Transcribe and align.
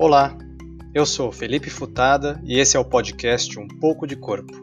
Olá, 0.00 0.38
eu 0.94 1.04
sou 1.04 1.32
Felipe 1.32 1.68
Futada 1.68 2.40
e 2.44 2.60
esse 2.60 2.76
é 2.76 2.80
o 2.80 2.84
podcast 2.84 3.58
Um 3.58 3.66
Pouco 3.66 4.06
de 4.06 4.14
Corpo. 4.14 4.54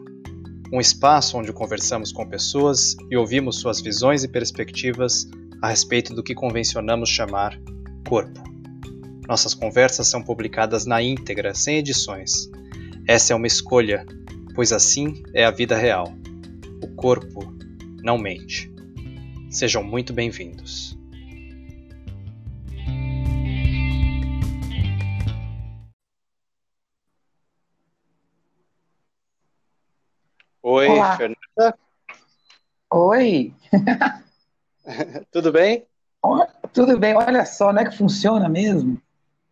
Um 0.72 0.80
espaço 0.80 1.36
onde 1.36 1.52
conversamos 1.52 2.10
com 2.10 2.26
pessoas 2.26 2.96
e 3.10 3.18
ouvimos 3.18 3.56
suas 3.58 3.78
visões 3.78 4.24
e 4.24 4.28
perspectivas 4.28 5.28
a 5.60 5.68
respeito 5.68 6.14
do 6.14 6.22
que 6.22 6.34
convencionamos 6.34 7.10
chamar 7.10 7.60
corpo. 8.08 8.42
Nossas 9.28 9.52
conversas 9.52 10.08
são 10.08 10.22
publicadas 10.22 10.86
na 10.86 11.02
íntegra, 11.02 11.54
sem 11.54 11.76
edições. 11.76 12.50
Essa 13.06 13.34
é 13.34 13.36
uma 13.36 13.46
escolha, 13.46 14.06
pois 14.54 14.72
assim 14.72 15.22
é 15.34 15.44
a 15.44 15.50
vida 15.50 15.76
real. 15.76 16.14
O 16.82 16.88
corpo 16.94 17.54
não 18.02 18.16
mente. 18.16 18.72
Sejam 19.50 19.84
muito 19.84 20.14
bem-vindos. 20.14 20.95
Oi, 33.08 33.54
Tudo 35.30 35.52
bem? 35.52 35.86
Tudo 36.72 36.98
bem? 36.98 37.14
Olha 37.14 37.46
só, 37.46 37.72
não 37.72 37.82
é 37.82 37.88
que 37.88 37.96
funciona 37.96 38.48
mesmo? 38.48 39.00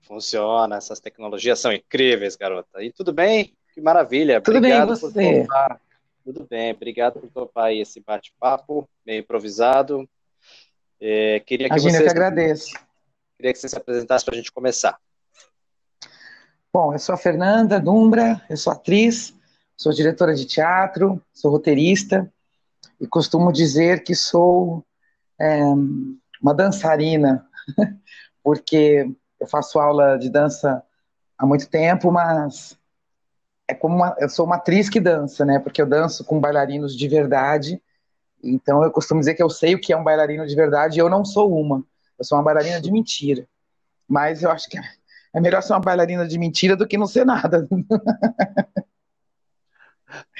Funciona, 0.02 0.74
essas 0.74 0.98
tecnologias 0.98 1.60
são 1.60 1.72
incríveis, 1.72 2.34
garota. 2.34 2.82
E 2.82 2.90
tudo 2.90 3.12
bem? 3.12 3.54
Que 3.72 3.80
maravilha. 3.80 4.40
Tudo 4.40 4.60
bem, 4.60 4.72
Obrigado 4.72 4.98
por 4.98 5.12
você? 5.12 5.42
topar. 5.42 5.80
Tudo 6.24 6.44
bem, 6.50 6.72
obrigado 6.72 7.20
por 7.20 7.30
topar 7.30 7.66
aí 7.66 7.80
esse 7.80 8.00
bate-papo 8.00 8.88
meio 9.06 9.20
improvisado. 9.20 10.08
É, 11.00 11.38
queria 11.38 11.68
que 11.68 11.74
Imagina, 11.74 11.98
eu 11.98 12.00
você, 12.00 12.04
que 12.06 12.10
agradeço. 12.10 12.72
queria 13.36 13.52
que 13.52 13.58
você 13.60 13.68
se 13.68 13.76
apresentasse 13.76 14.24
para 14.24 14.34
a 14.34 14.36
gente 14.36 14.50
começar. 14.50 14.98
Bom, 16.72 16.92
eu 16.92 16.98
sou 16.98 17.14
a 17.14 17.18
Fernanda 17.18 17.78
Dumbra, 17.78 18.44
eu 18.50 18.56
sou 18.56 18.72
atriz, 18.72 19.32
sou 19.76 19.92
diretora 19.92 20.34
de 20.34 20.44
teatro, 20.44 21.22
sou 21.32 21.52
roteirista 21.52 22.33
e 23.04 23.06
costumo 23.06 23.52
dizer 23.52 24.02
que 24.02 24.14
sou 24.14 24.82
é, 25.38 25.62
uma 26.40 26.54
dançarina, 26.54 27.46
porque 28.42 29.06
eu 29.38 29.46
faço 29.46 29.78
aula 29.78 30.18
de 30.18 30.30
dança 30.30 30.82
há 31.36 31.44
muito 31.44 31.68
tempo, 31.68 32.10
mas 32.10 32.78
é 33.68 33.74
como 33.74 33.96
uma- 33.96 34.16
eu 34.18 34.30
sou 34.30 34.46
uma 34.46 34.56
atriz 34.56 34.88
que 34.88 34.98
dança, 34.98 35.44
né? 35.44 35.58
Porque 35.58 35.82
eu 35.82 35.86
danço 35.86 36.24
com 36.24 36.40
bailarinos 36.40 36.96
de 36.96 37.06
verdade. 37.06 37.78
Então 38.42 38.82
eu 38.82 38.90
costumo 38.90 39.20
dizer 39.20 39.34
que 39.34 39.42
eu 39.42 39.50
sei 39.50 39.74
o 39.74 39.80
que 39.80 39.92
é 39.92 39.96
um 39.96 40.04
bailarino 40.04 40.46
de 40.46 40.56
verdade 40.56 40.96
e 40.96 41.00
eu 41.00 41.10
não 41.10 41.26
sou 41.26 41.54
uma. 41.54 41.84
Eu 42.18 42.24
sou 42.24 42.38
uma 42.38 42.44
bailarina 42.44 42.80
de 42.80 42.90
mentira. 42.90 43.46
Mas 44.08 44.42
eu 44.42 44.50
acho 44.50 44.66
que 44.66 44.78
é 45.34 45.40
melhor 45.40 45.62
ser 45.62 45.74
uma 45.74 45.80
bailarina 45.80 46.26
de 46.26 46.38
mentira 46.38 46.74
do 46.74 46.86
que 46.86 46.96
não 46.96 47.06
ser 47.06 47.26
nada. 47.26 47.68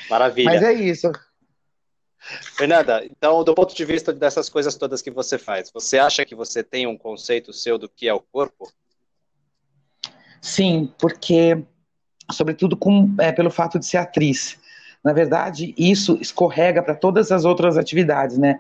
Maravilha. 0.09 0.51
Mas 0.51 0.63
é 0.63 0.73
isso. 0.73 1.13
Fernanda, 2.57 3.05
então, 3.05 3.45
do 3.45 3.55
ponto 3.55 3.75
de 3.75 3.85
vista 3.85 4.13
dessas 4.13 4.49
coisas 4.49 4.77
todas 4.77 5.03
que 5.03 5.11
você 5.11 5.39
faz, 5.39 5.71
você 5.71 5.99
acha 5.99 6.25
que 6.25 6.35
você 6.35 6.63
tem 6.63 6.87
um 6.87 6.97
conceito 6.97 7.53
seu 7.53 7.77
do 7.77 7.89
que 7.89 8.09
é 8.09 8.15
o 8.15 8.21
corpo? 8.21 8.73
Sim, 10.41 10.93
porque, 10.99 11.63
sobretudo 12.33 12.77
com, 12.77 13.15
é, 13.19 13.31
pelo 13.31 13.51
fato 13.51 13.79
de 13.79 13.87
ser 13.87 13.99
atriz. 13.99 14.59
Na 15.03 15.13
verdade, 15.13 15.75
isso 15.77 16.17
escorrega 16.21 16.83
para 16.83 16.95
todas 16.95 17.31
as 17.31 17.45
outras 17.45 17.77
atividades, 17.77 18.39
né? 18.39 18.59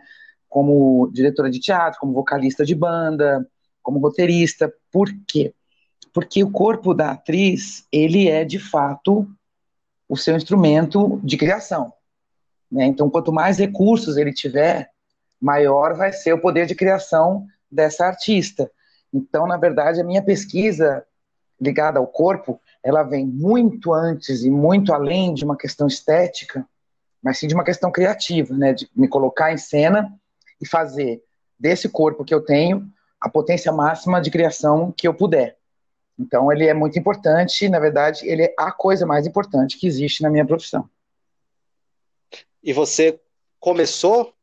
Como 0.48 1.10
diretora 1.12 1.50
de 1.50 1.58
teatro, 1.58 1.98
como 1.98 2.12
vocalista 2.12 2.64
de 2.64 2.74
banda, 2.74 3.46
como 3.82 3.98
roteirista. 3.98 4.72
Por 4.92 5.08
quê? 5.26 5.54
Porque 6.12 6.44
o 6.44 6.50
corpo 6.50 6.92
da 6.92 7.12
atriz, 7.12 7.86
ele 7.90 8.28
é 8.28 8.44
de 8.44 8.58
fato 8.58 9.26
o 10.08 10.16
seu 10.16 10.36
instrumento 10.36 11.18
de 11.24 11.36
criação. 11.36 11.92
Né? 12.74 12.86
Então, 12.86 13.08
quanto 13.08 13.32
mais 13.32 13.56
recursos 13.56 14.16
ele 14.16 14.32
tiver, 14.32 14.90
maior 15.40 15.94
vai 15.94 16.12
ser 16.12 16.32
o 16.32 16.40
poder 16.40 16.66
de 16.66 16.74
criação 16.74 17.46
dessa 17.70 18.04
artista. 18.04 18.68
Então, 19.12 19.46
na 19.46 19.56
verdade, 19.56 20.00
a 20.00 20.04
minha 20.04 20.20
pesquisa 20.20 21.06
ligada 21.60 22.00
ao 22.00 22.06
corpo, 22.06 22.60
ela 22.82 23.04
vem 23.04 23.24
muito 23.24 23.94
antes 23.94 24.42
e 24.42 24.50
muito 24.50 24.92
além 24.92 25.32
de 25.32 25.44
uma 25.44 25.56
questão 25.56 25.86
estética, 25.86 26.66
mas 27.22 27.38
sim 27.38 27.46
de 27.46 27.54
uma 27.54 27.62
questão 27.62 27.92
criativa, 27.92 28.52
né? 28.54 28.72
De 28.72 28.90
me 28.94 29.06
colocar 29.06 29.52
em 29.52 29.56
cena 29.56 30.12
e 30.60 30.66
fazer 30.66 31.22
desse 31.56 31.88
corpo 31.88 32.24
que 32.24 32.34
eu 32.34 32.40
tenho 32.40 32.88
a 33.20 33.28
potência 33.28 33.70
máxima 33.70 34.20
de 34.20 34.32
criação 34.32 34.90
que 34.90 35.06
eu 35.06 35.14
puder. 35.14 35.56
Então, 36.18 36.50
ele 36.50 36.66
é 36.66 36.74
muito 36.74 36.98
importante, 36.98 37.68
na 37.68 37.78
verdade, 37.78 38.28
ele 38.28 38.42
é 38.42 38.54
a 38.58 38.72
coisa 38.72 39.06
mais 39.06 39.28
importante 39.28 39.78
que 39.78 39.86
existe 39.86 40.24
na 40.24 40.30
minha 40.30 40.44
profissão. 40.44 40.88
E 42.64 42.72
você 42.72 43.20
começou 43.60 44.34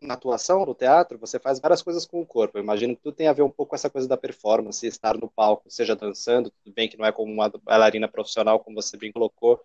na 0.00 0.14
atuação, 0.14 0.64
no 0.64 0.74
teatro, 0.74 1.18
você 1.18 1.38
faz 1.38 1.60
várias 1.60 1.82
coisas 1.82 2.06
com 2.06 2.18
o 2.22 2.26
corpo. 2.26 2.56
Eu 2.56 2.62
imagino 2.62 2.96
que 2.96 3.02
tudo 3.02 3.14
tem 3.14 3.28
a 3.28 3.32
ver 3.34 3.42
um 3.42 3.50
pouco 3.50 3.70
com 3.70 3.76
essa 3.76 3.90
coisa 3.90 4.08
da 4.08 4.16
performance, 4.16 4.86
estar 4.86 5.18
no 5.18 5.28
palco, 5.28 5.70
seja 5.70 5.94
dançando, 5.94 6.50
tudo 6.50 6.74
bem 6.74 6.88
que 6.88 6.96
não 6.96 7.04
é 7.04 7.12
como 7.12 7.30
uma 7.30 7.52
bailarina 7.62 8.08
profissional, 8.08 8.58
como 8.60 8.80
você 8.80 8.96
bem 8.96 9.12
colocou, 9.12 9.60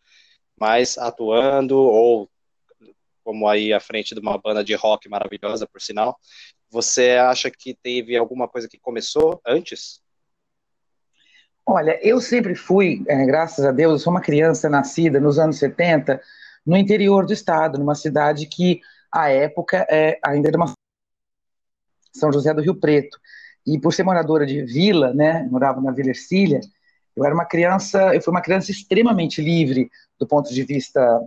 mas 0.59 0.97
atuando 0.97 1.79
ou 1.79 2.29
como 3.23 3.47
aí 3.47 3.71
à 3.71 3.79
frente 3.79 4.13
de 4.13 4.19
uma 4.19 4.37
banda 4.37 4.65
de 4.65 4.75
rock 4.75 5.07
maravilhosa, 5.07 5.65
por 5.65 5.81
sinal. 5.81 6.19
Você 6.69 7.11
acha 7.11 7.49
que 7.49 7.73
teve 7.73 8.17
alguma 8.17 8.49
coisa 8.49 8.67
que 8.67 8.77
começou 8.77 9.39
antes? 9.45 10.01
Olha, 11.65 11.97
eu 12.05 12.19
sempre 12.19 12.53
fui, 12.53 13.01
é, 13.07 13.25
graças 13.25 13.63
a 13.63 13.71
Deus, 13.71 13.93
eu 13.93 13.99
sou 13.99 14.11
uma 14.11 14.19
criança 14.19 14.69
nascida 14.69 15.21
nos 15.21 15.39
anos 15.39 15.57
70, 15.57 16.21
no 16.65 16.77
interior 16.77 17.25
do 17.25 17.33
estado, 17.33 17.77
numa 17.77 17.95
cidade 17.95 18.45
que, 18.45 18.81
à 19.11 19.29
época, 19.29 19.85
é, 19.89 20.19
ainda 20.23 20.47
era 20.47 20.57
uma 20.57 20.73
São 22.11 22.31
José 22.31 22.53
do 22.53 22.61
Rio 22.61 22.75
Preto. 22.75 23.19
E 23.65 23.79
por 23.79 23.93
ser 23.93 24.03
moradora 24.03 24.45
de 24.45 24.63
vila, 24.63 25.13
né, 25.13 25.47
morava 25.49 25.79
na 25.81 25.91
Vila 25.91 26.09
Ercília, 26.09 26.59
eu 27.15 27.23
era 27.23 27.33
uma 27.33 27.45
criança, 27.45 28.13
eu 28.13 28.21
fui 28.21 28.31
uma 28.31 28.41
criança 28.41 28.71
extremamente 28.71 29.41
livre 29.41 29.89
do 30.19 30.27
ponto 30.27 30.53
de 30.53 30.63
vista 30.63 31.21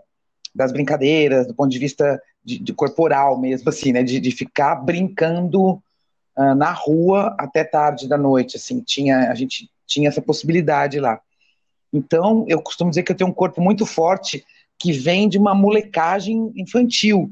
das 0.55 0.73
brincadeiras, 0.73 1.47
do 1.47 1.55
ponto 1.55 1.71
de 1.71 1.79
vista 1.79 2.21
de, 2.45 2.59
de 2.59 2.73
corporal 2.73 3.39
mesmo, 3.39 3.69
assim, 3.69 3.93
né, 3.93 4.03
de, 4.03 4.19
de 4.19 4.31
ficar 4.31 4.77
brincando 4.77 5.83
ah, 6.35 6.55
na 6.55 6.73
rua 6.73 7.35
até 7.39 7.65
tarde 7.65 8.09
da 8.09 8.17
noite, 8.17 8.57
assim, 8.57 8.81
tinha, 8.81 9.31
a 9.31 9.35
gente 9.35 9.71
tinha 9.87 10.09
essa 10.09 10.21
possibilidade 10.21 10.99
lá. 10.99 11.21
Então, 11.93 12.45
eu 12.49 12.61
costumo 12.61 12.91
dizer 12.91 13.03
que 13.03 13.13
eu 13.13 13.17
tenho 13.17 13.31
um 13.31 13.35
corpo 13.35 13.61
muito 13.61 13.87
forte 13.87 14.45
que 14.79 14.93
vem 14.93 15.29
de 15.29 15.39
uma 15.39 15.55
molecagem 15.55 16.53
infantil, 16.55 17.31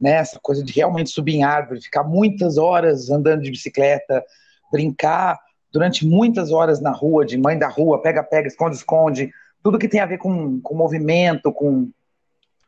né? 0.00 0.12
Essa 0.12 0.38
coisa 0.40 0.62
de 0.62 0.72
realmente 0.72 1.10
subir 1.10 1.36
em 1.36 1.44
árvore, 1.44 1.80
ficar 1.80 2.04
muitas 2.04 2.58
horas 2.58 3.10
andando 3.10 3.42
de 3.42 3.50
bicicleta, 3.50 4.24
brincar 4.70 5.38
durante 5.72 6.06
muitas 6.06 6.52
horas 6.52 6.80
na 6.80 6.92
rua, 6.92 7.24
de 7.24 7.36
mãe 7.36 7.58
da 7.58 7.68
rua, 7.68 8.00
pega-pega, 8.00 8.46
esconde-esconde, 8.46 9.32
tudo 9.62 9.78
que 9.78 9.88
tem 9.88 10.00
a 10.00 10.06
ver 10.06 10.18
com, 10.18 10.60
com 10.60 10.74
movimento, 10.74 11.52
com 11.52 11.90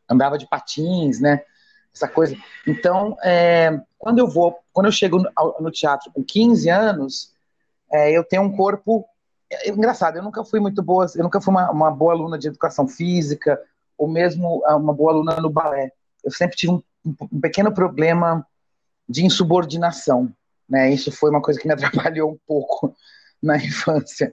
andava 0.09 0.36
de 0.38 0.48
patins, 0.48 1.20
né? 1.20 1.42
Essa 1.94 2.09
coisa. 2.09 2.36
Então, 2.66 3.16
é, 3.22 3.81
quando 3.97 4.19
eu 4.19 4.28
vou, 4.28 4.59
quando 4.72 4.86
eu 4.86 4.92
chego 4.92 5.19
no, 5.19 5.31
no 5.60 5.70
teatro 5.70 6.10
com 6.12 6.22
15 6.22 6.69
anos, 6.69 7.32
é, 7.91 8.10
eu 8.10 8.25
tenho 8.25 8.42
um 8.42 8.54
corpo 8.54 9.06
é, 9.50 9.70
engraçado. 9.70 10.16
Eu 10.16 10.22
nunca 10.22 10.44
fui 10.44 10.59
muito 10.59 10.82
boa, 10.82 11.06
eu 11.15 11.22
nunca 11.22 11.41
fui 11.41 11.53
uma, 11.53 11.70
uma 11.70 11.91
boa 11.91 12.12
aluna 12.12 12.38
de 12.38 12.48
educação 12.48 12.88
física 12.88 13.59
ou 13.98 14.08
mesmo 14.08 14.62
uma 14.66 14.92
boa 14.94 15.12
aluna 15.12 15.36
no 15.40 15.50
balé. 15.50 15.90
Eu 16.24 16.30
sempre 16.30 16.56
tive 16.56 16.72
um, 16.72 16.82
um- 17.04 17.40
pequeno 17.40 17.72
problema 17.72 18.46
de 19.09 19.24
insubordinação, 19.24 20.32
né? 20.68 20.91
Isso 20.92 21.12
foi 21.12 21.30
uma 21.30 21.42
coisa 21.42 21.60
que 21.60 21.66
me 21.66 21.74
atrapalhou 21.74 22.32
um 22.32 22.38
pouco 22.47 22.94
na 23.42 23.56
infância. 23.56 24.32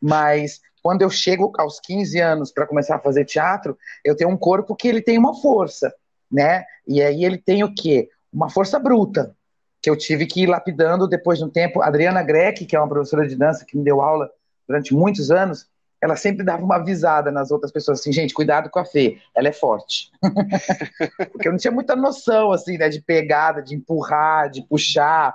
Mas 0.00 0.60
quando 0.82 1.02
eu 1.02 1.10
chego 1.10 1.52
aos 1.58 1.80
15 1.80 2.20
anos 2.20 2.52
para 2.52 2.66
começar 2.66 2.96
a 2.96 3.00
fazer 3.00 3.24
teatro, 3.24 3.76
eu 4.04 4.16
tenho 4.16 4.30
um 4.30 4.36
corpo 4.36 4.76
que 4.76 4.86
ele 4.88 5.00
tem 5.00 5.18
uma 5.18 5.34
força, 5.40 5.92
né? 6.30 6.64
E 6.86 7.02
aí 7.02 7.24
ele 7.24 7.38
tem 7.38 7.64
o 7.64 7.74
quê? 7.74 8.08
Uma 8.32 8.50
força 8.50 8.78
bruta, 8.78 9.34
que 9.80 9.88
eu 9.88 9.96
tive 9.96 10.26
que 10.26 10.42
ir 10.42 10.46
lapidando 10.46 11.08
depois 11.08 11.38
de 11.38 11.44
um 11.44 11.50
tempo. 11.50 11.82
Adriana 11.82 12.22
Greck, 12.22 12.66
que 12.66 12.76
é 12.76 12.80
uma 12.80 12.88
professora 12.88 13.26
de 13.26 13.36
dança 13.36 13.64
que 13.64 13.76
me 13.76 13.84
deu 13.84 14.00
aula 14.00 14.30
durante 14.66 14.94
muitos 14.94 15.30
anos, 15.30 15.68
ela 16.04 16.16
sempre 16.16 16.44
dava 16.44 16.62
uma 16.62 16.76
avisada 16.76 17.32
nas 17.32 17.50
outras 17.50 17.72
pessoas 17.72 17.98
assim, 17.98 18.12
gente, 18.12 18.34
cuidado 18.34 18.68
com 18.68 18.78
a 18.78 18.84
Fê, 18.84 19.16
ela 19.34 19.48
é 19.48 19.52
forte. 19.52 20.10
Porque 21.32 21.48
eu 21.48 21.52
não 21.52 21.58
tinha 21.58 21.70
muita 21.70 21.96
noção 21.96 22.52
assim, 22.52 22.76
né, 22.76 22.90
de 22.90 23.00
pegada, 23.00 23.62
de 23.62 23.74
empurrar, 23.74 24.50
de 24.50 24.60
puxar. 24.68 25.34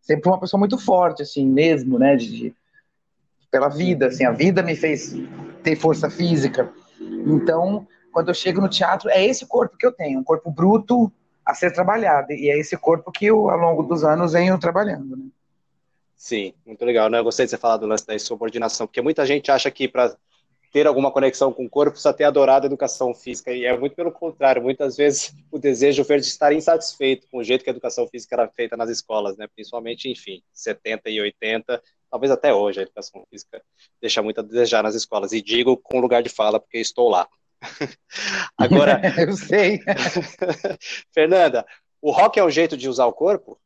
Sempre 0.00 0.28
uma 0.28 0.38
pessoa 0.38 0.56
muito 0.56 0.78
forte 0.78 1.22
assim, 1.22 1.44
mesmo, 1.44 1.98
né, 1.98 2.14
de, 2.14 2.30
de- 2.30 2.54
pela 3.50 3.68
vida, 3.68 4.06
assim, 4.06 4.24
a 4.24 4.30
vida 4.30 4.62
me 4.62 4.76
fez 4.76 5.16
ter 5.64 5.74
força 5.74 6.08
física. 6.08 6.72
Então, 7.26 7.84
quando 8.12 8.28
eu 8.28 8.34
chego 8.34 8.60
no 8.60 8.68
teatro, 8.68 9.10
é 9.10 9.24
esse 9.24 9.44
corpo 9.44 9.76
que 9.76 9.84
eu 9.84 9.90
tenho, 9.90 10.20
um 10.20 10.24
corpo 10.24 10.48
bruto 10.48 11.10
a 11.44 11.54
ser 11.54 11.72
trabalhado. 11.72 12.32
E 12.32 12.50
é 12.50 12.56
esse 12.56 12.76
corpo 12.76 13.10
que 13.10 13.26
eu, 13.26 13.50
ao 13.50 13.58
longo 13.58 13.82
dos 13.82 14.04
anos, 14.04 14.32
venho 14.32 14.56
trabalhando. 14.60 15.16
Né? 15.16 15.24
Sim, 16.24 16.54
muito 16.64 16.82
legal. 16.86 17.10
Né? 17.10 17.18
Eu 17.18 17.24
gostei 17.24 17.44
de 17.44 17.50
você 17.50 17.58
falar 17.58 17.76
do 17.76 17.86
lance 17.86 18.06
da 18.06 18.14
insubordinação, 18.14 18.86
porque 18.86 19.02
muita 19.02 19.26
gente 19.26 19.50
acha 19.50 19.70
que 19.70 19.86
para 19.86 20.16
ter 20.72 20.86
alguma 20.86 21.12
conexão 21.12 21.52
com 21.52 21.66
o 21.66 21.68
corpo 21.68 21.90
precisa 21.90 22.14
ter 22.14 22.24
adorado 22.24 22.64
a 22.64 22.66
educação 22.66 23.14
física, 23.14 23.52
e 23.52 23.66
é 23.66 23.76
muito 23.76 23.94
pelo 23.94 24.10
contrário. 24.10 24.62
Muitas 24.62 24.96
vezes 24.96 25.34
o 25.52 25.58
desejo 25.58 26.02
verde 26.02 26.26
estar 26.26 26.50
insatisfeito 26.50 27.28
com 27.30 27.40
o 27.40 27.44
jeito 27.44 27.62
que 27.62 27.68
a 27.68 27.72
educação 27.72 28.08
física 28.08 28.36
era 28.36 28.48
feita 28.48 28.74
nas 28.74 28.88
escolas, 28.88 29.36
né? 29.36 29.46
principalmente, 29.54 30.08
enfim, 30.08 30.42
70 30.54 31.10
e 31.10 31.20
80, 31.20 31.82
talvez 32.10 32.32
até 32.32 32.54
hoje 32.54 32.80
a 32.80 32.84
educação 32.84 33.22
física 33.28 33.62
deixa 34.00 34.22
muito 34.22 34.40
a 34.40 34.42
desejar 34.42 34.82
nas 34.82 34.94
escolas. 34.94 35.30
E 35.32 35.42
digo 35.42 35.76
com 35.76 36.00
lugar 36.00 36.22
de 36.22 36.30
fala, 36.30 36.58
porque 36.58 36.78
estou 36.78 37.10
lá. 37.10 37.28
Agora. 38.56 38.98
Eu 39.20 39.36
sei. 39.36 39.78
Fernanda, 41.12 41.66
o 42.00 42.10
rock 42.10 42.40
é 42.40 42.44
um 42.44 42.50
jeito 42.50 42.78
de 42.78 42.88
usar 42.88 43.04
o 43.04 43.12
corpo? 43.12 43.60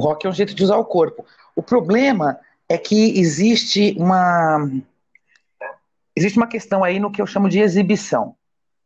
O 0.00 0.02
rock 0.02 0.26
é 0.26 0.30
um 0.30 0.32
jeito 0.32 0.54
de 0.54 0.64
usar 0.64 0.78
o 0.78 0.84
corpo. 0.86 1.26
O 1.54 1.62
problema 1.62 2.40
é 2.66 2.78
que 2.78 3.20
existe 3.20 3.94
uma 3.98 4.66
existe 6.16 6.38
uma 6.38 6.46
questão 6.46 6.82
aí 6.82 6.98
no 6.98 7.12
que 7.12 7.20
eu 7.20 7.26
chamo 7.26 7.50
de 7.50 7.60
exibição. 7.60 8.34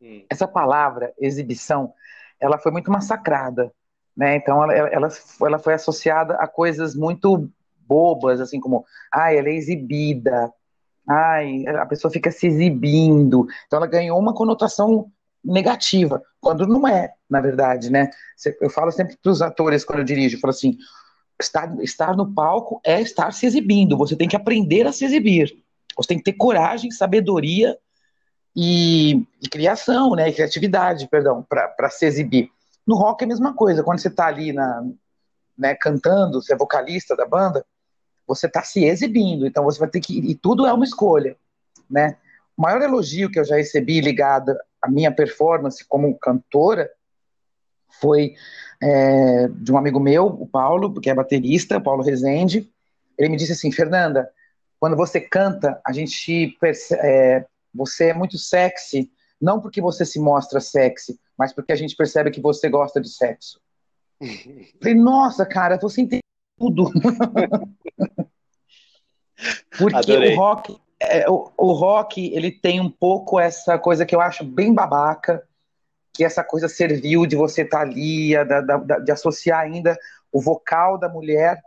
Hum. 0.01 0.25
Essa 0.29 0.45
palavra 0.45 1.13
exibição, 1.17 1.93
ela 2.37 2.57
foi 2.57 2.69
muito 2.69 2.91
massacrada, 2.91 3.71
né? 4.15 4.35
Então 4.35 4.61
ela, 4.61 4.73
ela, 4.73 5.07
ela 5.41 5.57
foi 5.57 5.73
associada 5.73 6.35
a 6.35 6.49
coisas 6.49 6.93
muito 6.93 7.49
bobas, 7.87 8.41
assim 8.41 8.59
como, 8.59 8.83
ah, 9.09 9.33
ela 9.33 9.47
é 9.47 9.53
exibida, 9.53 10.51
ai, 11.07 11.65
a 11.65 11.85
pessoa 11.85 12.11
fica 12.11 12.29
se 12.29 12.45
exibindo. 12.47 13.47
Então 13.67 13.77
ela 13.77 13.87
ganhou 13.87 14.19
uma 14.19 14.33
conotação 14.33 15.09
negativa, 15.45 16.21
quando 16.41 16.67
não 16.67 16.85
é, 16.85 17.13
na 17.29 17.39
verdade, 17.39 17.89
né? 17.89 18.09
Eu 18.59 18.69
falo 18.69 18.91
sempre 18.91 19.15
para 19.15 19.31
os 19.31 19.41
atores 19.41 19.85
quando 19.85 19.99
eu 19.99 20.05
dirijo, 20.05 20.35
eu 20.35 20.41
falo 20.41 20.51
assim, 20.51 20.77
estar, 21.39 21.75
estar 21.81 22.15
no 22.15 22.33
palco 22.33 22.79
é 22.83 23.01
estar 23.01 23.31
se 23.31 23.45
exibindo, 23.45 23.97
você 23.97 24.15
tem 24.15 24.27
que 24.27 24.35
aprender 24.35 24.87
a 24.87 24.91
se 24.91 25.05
exibir. 25.05 25.63
Você 25.97 26.09
tem 26.09 26.17
que 26.17 26.23
ter 26.23 26.33
coragem, 26.33 26.91
sabedoria 26.91 27.77
e, 28.55 29.25
e 29.41 29.49
criação, 29.49 30.11
né? 30.11 30.29
E 30.29 30.33
criatividade, 30.33 31.07
perdão, 31.07 31.45
para 31.47 31.89
se 31.89 32.05
exibir. 32.05 32.49
No 32.85 32.95
rock 32.95 33.23
é 33.23 33.25
a 33.25 33.27
mesma 33.27 33.53
coisa, 33.53 33.83
quando 33.83 33.99
você 33.99 34.09
está 34.09 34.27
ali 34.27 34.53
na, 34.53 34.85
né, 35.57 35.73
cantando, 35.75 36.41
você 36.41 36.53
é 36.53 36.57
vocalista 36.57 37.15
da 37.15 37.25
banda, 37.25 37.65
você 38.27 38.47
está 38.47 38.61
se 38.61 38.83
exibindo, 38.83 39.47
então 39.47 39.63
você 39.63 39.79
vai 39.79 39.89
ter 39.89 40.01
que. 40.01 40.19
E 40.19 40.35
tudo 40.35 40.65
é 40.65 40.73
uma 40.73 40.85
escolha, 40.85 41.35
né? 41.89 42.17
O 42.57 42.61
maior 42.61 42.81
elogio 42.81 43.29
que 43.29 43.39
eu 43.39 43.45
já 43.45 43.55
recebi 43.55 44.01
ligado 44.01 44.55
à 44.81 44.89
minha 44.89 45.11
performance 45.13 45.85
como 45.87 46.17
cantora 46.17 46.89
foi 47.89 48.35
é, 48.81 49.47
de 49.47 49.71
um 49.71 49.77
amigo 49.77 49.99
meu, 49.99 50.25
o 50.27 50.47
Paulo, 50.47 50.93
que 50.99 51.09
é 51.09 51.13
baterista, 51.13 51.79
Paulo 51.79 52.03
Rezende. 52.03 52.69
Ele 53.17 53.29
me 53.29 53.37
disse 53.37 53.53
assim: 53.53 53.71
Fernanda, 53.71 54.29
quando 54.79 54.95
você 54.95 55.19
canta, 55.19 55.79
a 55.85 55.91
gente 55.91 56.55
percebe, 56.59 57.01
é, 57.03 57.45
você 57.73 58.09
é 58.09 58.13
muito 58.13 58.37
sexy, 58.37 59.11
não 59.41 59.59
porque 59.59 59.81
você 59.81 60.05
se 60.05 60.19
mostra 60.19 60.59
sexy, 60.59 61.19
mas 61.37 61.53
porque 61.53 61.71
a 61.71 61.75
gente 61.75 61.95
percebe 61.95 62.31
que 62.31 62.41
você 62.41 62.69
gosta 62.69 63.01
de 63.01 63.09
sexo. 63.09 63.59
Falei, 64.81 64.95
nossa, 64.95 65.45
cara, 65.45 65.77
você 65.77 66.01
entende 66.01 66.23
tudo. 66.57 66.89
Porque 69.77 70.13
Adorei. 70.13 70.33
o 70.33 70.37
rock, 70.37 70.77
é, 70.99 71.29
o, 71.29 71.51
o, 71.57 71.73
rock, 71.73 72.33
ele 72.33 72.51
tem 72.51 72.79
um 72.79 72.89
pouco 72.89 73.39
essa 73.39 73.77
coisa 73.77 74.05
que 74.05 74.15
eu 74.15 74.21
acho 74.21 74.43
bem 74.43 74.73
babaca, 74.73 75.43
que 76.15 76.23
essa 76.23 76.43
coisa 76.43 76.69
serviu 76.69 77.25
de 77.25 77.35
você 77.35 77.63
estar 77.63 77.79
tá 77.79 77.83
ali, 77.83 78.33
da, 78.45 78.61
da, 78.61 78.99
de 78.99 79.11
associar 79.11 79.59
ainda 79.59 79.97
o 80.31 80.41
vocal 80.41 80.97
da 80.97 81.09
mulher 81.09 81.61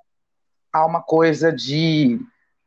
a 0.73 0.87
uma 0.87 1.03
coisa 1.03 1.53
de 1.53 2.19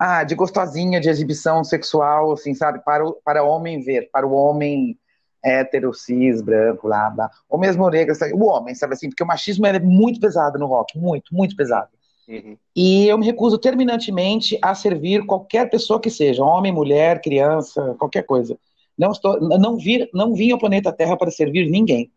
ah, 0.03 0.23
de 0.23 0.33
gostosinha, 0.33 0.99
de 0.99 1.09
exibição 1.09 1.63
sexual, 1.63 2.31
assim, 2.31 2.55
sabe, 2.55 2.79
para 2.83 3.05
o, 3.05 3.13
para 3.23 3.43
homem 3.43 3.81
ver, 3.81 4.09
para 4.11 4.25
o 4.25 4.33
homem 4.33 4.97
hétero, 5.43 5.93
cis, 5.93 6.41
branco, 6.41 6.87
lá, 6.87 7.07
blá, 7.11 7.29
ou 7.47 7.59
mesmo 7.59 7.87
negro, 7.87 8.15
o 8.33 8.45
homem, 8.45 8.73
sabe 8.73 8.93
assim, 8.93 9.09
porque 9.09 9.23
o 9.23 9.27
machismo 9.27 9.65
é 9.67 9.79
muito 9.79 10.19
pesado 10.19 10.57
no 10.57 10.65
rock, 10.65 10.97
muito, 10.97 11.33
muito 11.33 11.55
pesado. 11.55 11.89
Uhum. 12.27 12.57
E 12.75 13.07
eu 13.07 13.17
me 13.17 13.25
recuso 13.27 13.59
terminantemente 13.59 14.57
a 14.59 14.73
servir 14.73 15.23
qualquer 15.25 15.69
pessoa 15.69 15.99
que 15.99 16.09
seja, 16.09 16.43
homem, 16.43 16.71
mulher, 16.71 17.21
criança, 17.21 17.95
qualquer 17.99 18.23
coisa. 18.23 18.57
Não 19.01 19.11
estou, 19.13 19.39
não 19.41 19.77
vir, 19.77 20.07
não 20.13 20.35
vim 20.35 20.51
ao 20.51 20.59
planeta 20.59 20.93
Terra 20.93 21.17
para 21.17 21.31
servir 21.31 21.67
ninguém, 21.67 22.11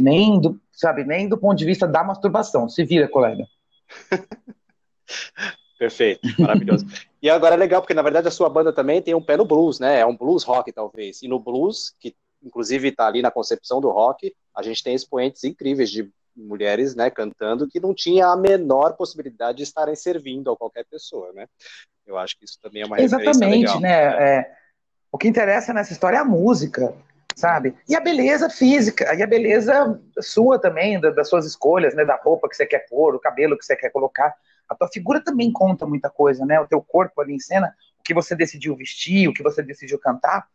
nem 0.00 0.40
do, 0.40 0.58
sabe, 0.72 1.04
nem 1.04 1.28
do 1.28 1.36
ponto 1.36 1.58
de 1.58 1.66
vista 1.66 1.86
da 1.86 2.02
masturbação. 2.02 2.66
Se 2.66 2.82
vira, 2.82 3.06
colega. 3.06 3.44
Perfeito, 5.78 6.26
maravilhoso. 6.38 6.86
e 7.20 7.28
agora 7.28 7.56
é 7.56 7.58
legal 7.58 7.82
porque 7.82 7.92
na 7.92 8.00
verdade 8.00 8.26
a 8.26 8.30
sua 8.30 8.48
banda 8.48 8.72
também 8.72 9.02
tem 9.02 9.14
um 9.14 9.20
pé 9.20 9.36
no 9.36 9.44
blues, 9.44 9.78
né? 9.78 9.98
É 9.98 10.06
um 10.06 10.16
blues 10.16 10.44
rock 10.44 10.72
talvez. 10.72 11.20
E 11.20 11.28
no 11.28 11.38
blues, 11.38 11.94
que 12.00 12.16
inclusive 12.42 12.88
está 12.88 13.06
ali 13.06 13.20
na 13.20 13.30
concepção 13.30 13.78
do 13.78 13.90
rock, 13.90 14.34
a 14.56 14.62
gente 14.62 14.82
tem 14.82 14.94
expoentes 14.94 15.44
incríveis 15.44 15.90
de 15.90 16.10
mulheres, 16.34 16.94
né, 16.94 17.10
cantando 17.10 17.68
que 17.68 17.78
não 17.78 17.94
tinha 17.94 18.28
a 18.28 18.36
menor 18.36 18.94
possibilidade 18.96 19.58
de 19.58 19.64
estarem 19.64 19.94
servindo 19.94 20.50
a 20.50 20.56
qualquer 20.56 20.86
pessoa, 20.86 21.30
né? 21.34 21.46
Eu 22.06 22.16
acho 22.16 22.38
que 22.38 22.46
isso 22.46 22.58
também 22.62 22.80
é 22.82 22.86
uma 22.86 22.98
Exatamente, 22.98 23.78
né? 23.78 24.38
É, 24.38 24.63
o 25.14 25.16
que 25.16 25.28
interessa 25.28 25.72
nessa 25.72 25.92
história 25.92 26.16
é 26.16 26.20
a 26.20 26.24
música, 26.24 26.92
sabe? 27.36 27.72
E 27.88 27.94
a 27.94 28.00
beleza 28.00 28.50
física, 28.50 29.14
e 29.14 29.22
a 29.22 29.26
beleza 29.28 30.00
sua 30.18 30.58
também, 30.58 31.00
das 31.00 31.28
suas 31.28 31.46
escolhas, 31.46 31.94
né? 31.94 32.04
Da 32.04 32.16
roupa 32.16 32.48
que 32.48 32.56
você 32.56 32.66
quer 32.66 32.80
pôr, 32.88 33.14
o 33.14 33.20
cabelo 33.20 33.56
que 33.56 33.64
você 33.64 33.76
quer 33.76 33.90
colocar. 33.90 34.34
A 34.68 34.74
tua 34.74 34.88
figura 34.88 35.22
também 35.22 35.52
conta 35.52 35.86
muita 35.86 36.10
coisa, 36.10 36.44
né? 36.44 36.58
O 36.58 36.66
teu 36.66 36.82
corpo 36.82 37.20
ali 37.20 37.32
em 37.32 37.38
cena, 37.38 37.72
o 37.96 38.02
que 38.02 38.12
você 38.12 38.34
decidiu 38.34 38.74
vestir, 38.74 39.28
o 39.28 39.32
que 39.32 39.40
você 39.40 39.62
decidiu 39.62 40.00
cantar, 40.00 40.48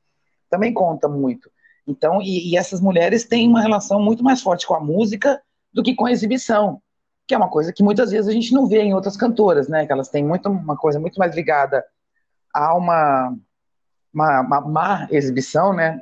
também 0.50 0.74
conta 0.74 1.08
muito. 1.08 1.50
Então, 1.88 2.22
e, 2.22 2.52
e 2.52 2.58
essas 2.58 2.82
mulheres 2.82 3.24
têm 3.24 3.48
uma 3.48 3.62
relação 3.62 4.02
muito 4.02 4.26
mais 4.26 4.42
forte 4.42 4.68
com 4.68 4.76
a 4.76 4.82
música 4.82 5.42
do 5.72 5.82
que 5.82 5.96
com 5.96 6.06
a 6.06 6.12
exibição, 6.12 6.82
que 7.26 7.34
é 7.34 7.38
uma 7.38 7.50
coisa 7.50 7.72
que 7.72 7.82
muitas 7.82 8.12
vezes 8.12 8.28
a 8.28 8.34
gente 8.34 8.52
não 8.52 8.68
vê 8.68 8.82
em 8.82 8.94
outras 8.94 9.16
cantoras, 9.16 9.70
né? 9.70 9.86
Que 9.86 9.94
elas 9.94 10.10
têm 10.10 10.26
muito, 10.26 10.50
uma 10.50 10.76
coisa 10.76 11.00
muito 11.00 11.18
mais 11.18 11.34
ligada 11.34 11.82
a 12.54 12.76
uma, 12.76 13.34
uma, 14.14 14.42
uma 14.42 14.62
má 14.62 15.08
exibição, 15.12 15.74
né? 15.74 16.02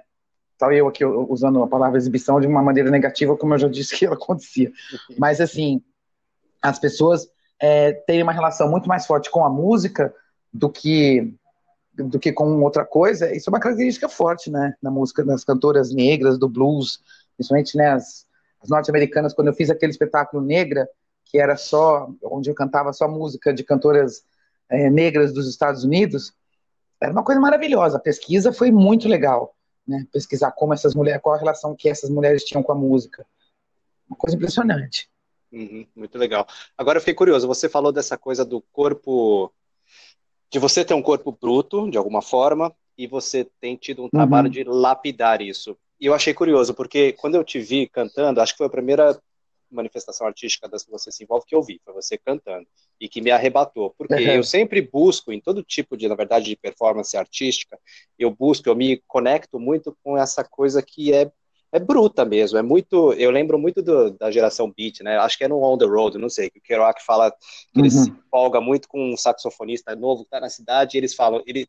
Tal 0.58 0.72
eu 0.72 0.88
aqui 0.88 1.06
usando 1.06 1.62
a 1.62 1.68
palavra 1.68 1.98
exibição 1.98 2.40
de 2.40 2.48
uma 2.48 2.64
maneira 2.64 2.90
negativa, 2.90 3.38
como 3.38 3.54
eu 3.54 3.60
já 3.60 3.68
disse 3.68 3.96
que 3.96 4.06
ela 4.06 4.16
acontecia. 4.18 4.72
Mas, 5.18 5.40
assim, 5.40 5.82
as 6.62 6.80
pessoas 6.80 7.28
é, 7.60 7.94
têm 7.94 8.24
uma 8.24 8.32
relação 8.32 8.70
muito 8.70 8.88
mais 8.88 9.06
forte 9.06 9.30
com 9.30 9.46
a 9.46 9.50
música 9.50 10.14
do 10.52 10.70
que 10.70 11.34
do 11.94 12.20
que 12.20 12.32
com 12.32 12.62
outra 12.62 12.86
coisa. 12.86 13.36
Isso 13.36 13.50
é 13.50 13.52
uma 13.52 13.60
característica 13.60 14.08
forte, 14.08 14.52
né? 14.52 14.76
Na 14.82 14.92
música 14.92 15.26
das 15.26 15.44
cantoras 15.44 15.92
negras, 15.92 16.38
do 16.38 16.48
blues, 16.48 17.00
principalmente, 17.36 17.76
né? 17.76 17.92
As, 17.92 18.28
as 18.62 18.70
norte-americanas, 18.70 19.34
quando 19.34 19.48
eu 19.48 19.54
fiz 19.54 19.70
aquele 19.72 19.92
espetáculo 19.92 20.44
Negra, 20.44 20.88
que 21.26 21.40
era 21.40 21.58
só, 21.58 22.08
onde 22.24 22.50
eu 22.50 22.56
cantava 22.56 22.94
só 22.94 23.08
música 23.08 23.52
de 23.52 23.64
cantoras 23.64 24.24
é, 24.70 24.90
negras 24.90 25.34
dos 25.34 25.48
Estados 25.50 25.84
Unidos, 25.84 26.34
era 27.02 27.12
uma 27.12 27.24
coisa 27.24 27.40
maravilhosa. 27.40 27.98
A 27.98 28.02
pesquisa 28.02 28.52
foi 28.52 28.72
muito 28.72 29.08
legal, 29.08 29.56
né? 29.88 30.06
Pesquisar 30.12 30.52
como 30.52 30.74
essas 30.74 30.96
mulheres, 30.96 31.22
qual 31.22 31.36
a 31.36 31.40
relação 31.40 31.76
que 31.76 31.90
essas 31.90 32.10
mulheres 32.10 32.44
tinham 32.44 32.64
com 32.64 32.72
a 32.72 32.76
música. 32.76 33.26
Uma 34.10 34.18
coisa 34.18 34.36
impressionante. 34.36 35.10
Uhum, 35.52 35.86
muito 35.96 36.18
legal. 36.18 36.48
Agora 36.78 36.98
eu 36.98 37.02
fiquei 37.02 37.14
curioso, 37.14 37.48
você 37.48 37.70
falou 37.70 37.92
dessa 37.92 38.18
coisa 38.18 38.44
do 38.44 38.62
corpo, 38.72 39.52
de 40.50 40.60
você 40.60 40.84
ter 40.84 40.94
um 40.94 41.02
corpo 41.02 41.32
bruto, 41.32 41.90
de 41.90 41.98
alguma 41.98 42.22
forma, 42.22 42.74
e 42.98 43.08
você 43.08 43.48
tem 43.60 43.76
tido 43.76 44.04
um 44.04 44.10
trabalho 44.10 44.48
uhum. 44.48 44.52
de 44.52 44.64
lapidar 44.64 45.42
isso. 45.42 45.78
E 46.00 46.06
eu 46.06 46.14
achei 46.14 46.34
curioso, 46.34 46.74
porque 46.74 47.14
quando 47.14 47.36
eu 47.36 47.44
te 47.44 47.60
vi 47.60 47.88
cantando, 47.88 48.42
acho 48.42 48.54
que 48.54 48.58
foi 48.58 48.68
a 48.68 48.72
primeira 48.72 49.20
manifestação 49.70 50.28
artística 50.28 50.68
das 50.68 50.84
que 50.84 50.92
você 50.92 51.12
se 51.12 51.24
envolve 51.24 51.46
que 51.46 51.56
eu 51.56 51.62
vi, 51.62 51.80
foi 51.84 51.94
você 51.94 52.18
cantando, 52.18 52.68
e 53.00 53.08
que 53.08 53.22
me 53.22 53.32
arrebatou. 53.32 53.94
Porque 53.98 54.14
uhum. 54.14 54.36
eu 54.36 54.44
sempre 54.44 54.82
busco, 54.82 55.32
em 55.32 55.42
todo 55.42 55.64
tipo 55.64 55.96
de, 55.98 56.08
na 56.08 56.16
verdade, 56.16 56.46
de 56.46 56.56
performance 56.56 57.16
artística, 57.16 57.78
eu 58.18 58.32
busco, 58.32 58.70
eu 58.70 58.76
me 58.76 59.02
conecto 59.08 59.60
muito 59.60 59.98
com 60.04 60.18
essa 60.18 60.44
coisa 60.44 60.82
que 60.82 61.14
é 61.14 61.32
é 61.72 61.80
bruta 61.80 62.24
mesmo, 62.24 62.58
é 62.58 62.62
muito, 62.62 63.12
eu 63.14 63.30
lembro 63.30 63.60
muito 63.60 63.82
do, 63.82 64.12
da 64.12 64.32
geração 64.32 64.72
beat, 64.72 65.02
né, 65.02 65.18
acho 65.18 65.38
que 65.38 65.44
é 65.44 65.48
no 65.48 65.62
On 65.62 65.78
The 65.78 65.86
Road, 65.86 66.18
não 66.18 66.30
sei, 66.30 66.50
que 66.50 66.60
o 66.60 66.62
Kerouac 66.62 67.04
fala 67.06 67.30
que 67.30 67.80
ele 67.80 67.90
uhum. 67.90 68.04
se 68.04 68.10
empolga 68.10 68.62
muito 68.62 68.88
com 68.88 69.14
um 69.14 69.18
saxofonista 69.18 69.96
novo 69.96 70.24
que 70.24 70.30
tá 70.30 70.40
na 70.40 70.50
cidade, 70.50 70.96
e 70.96 71.00
eles 71.00 71.14
falam, 71.14 71.44
ele, 71.46 71.68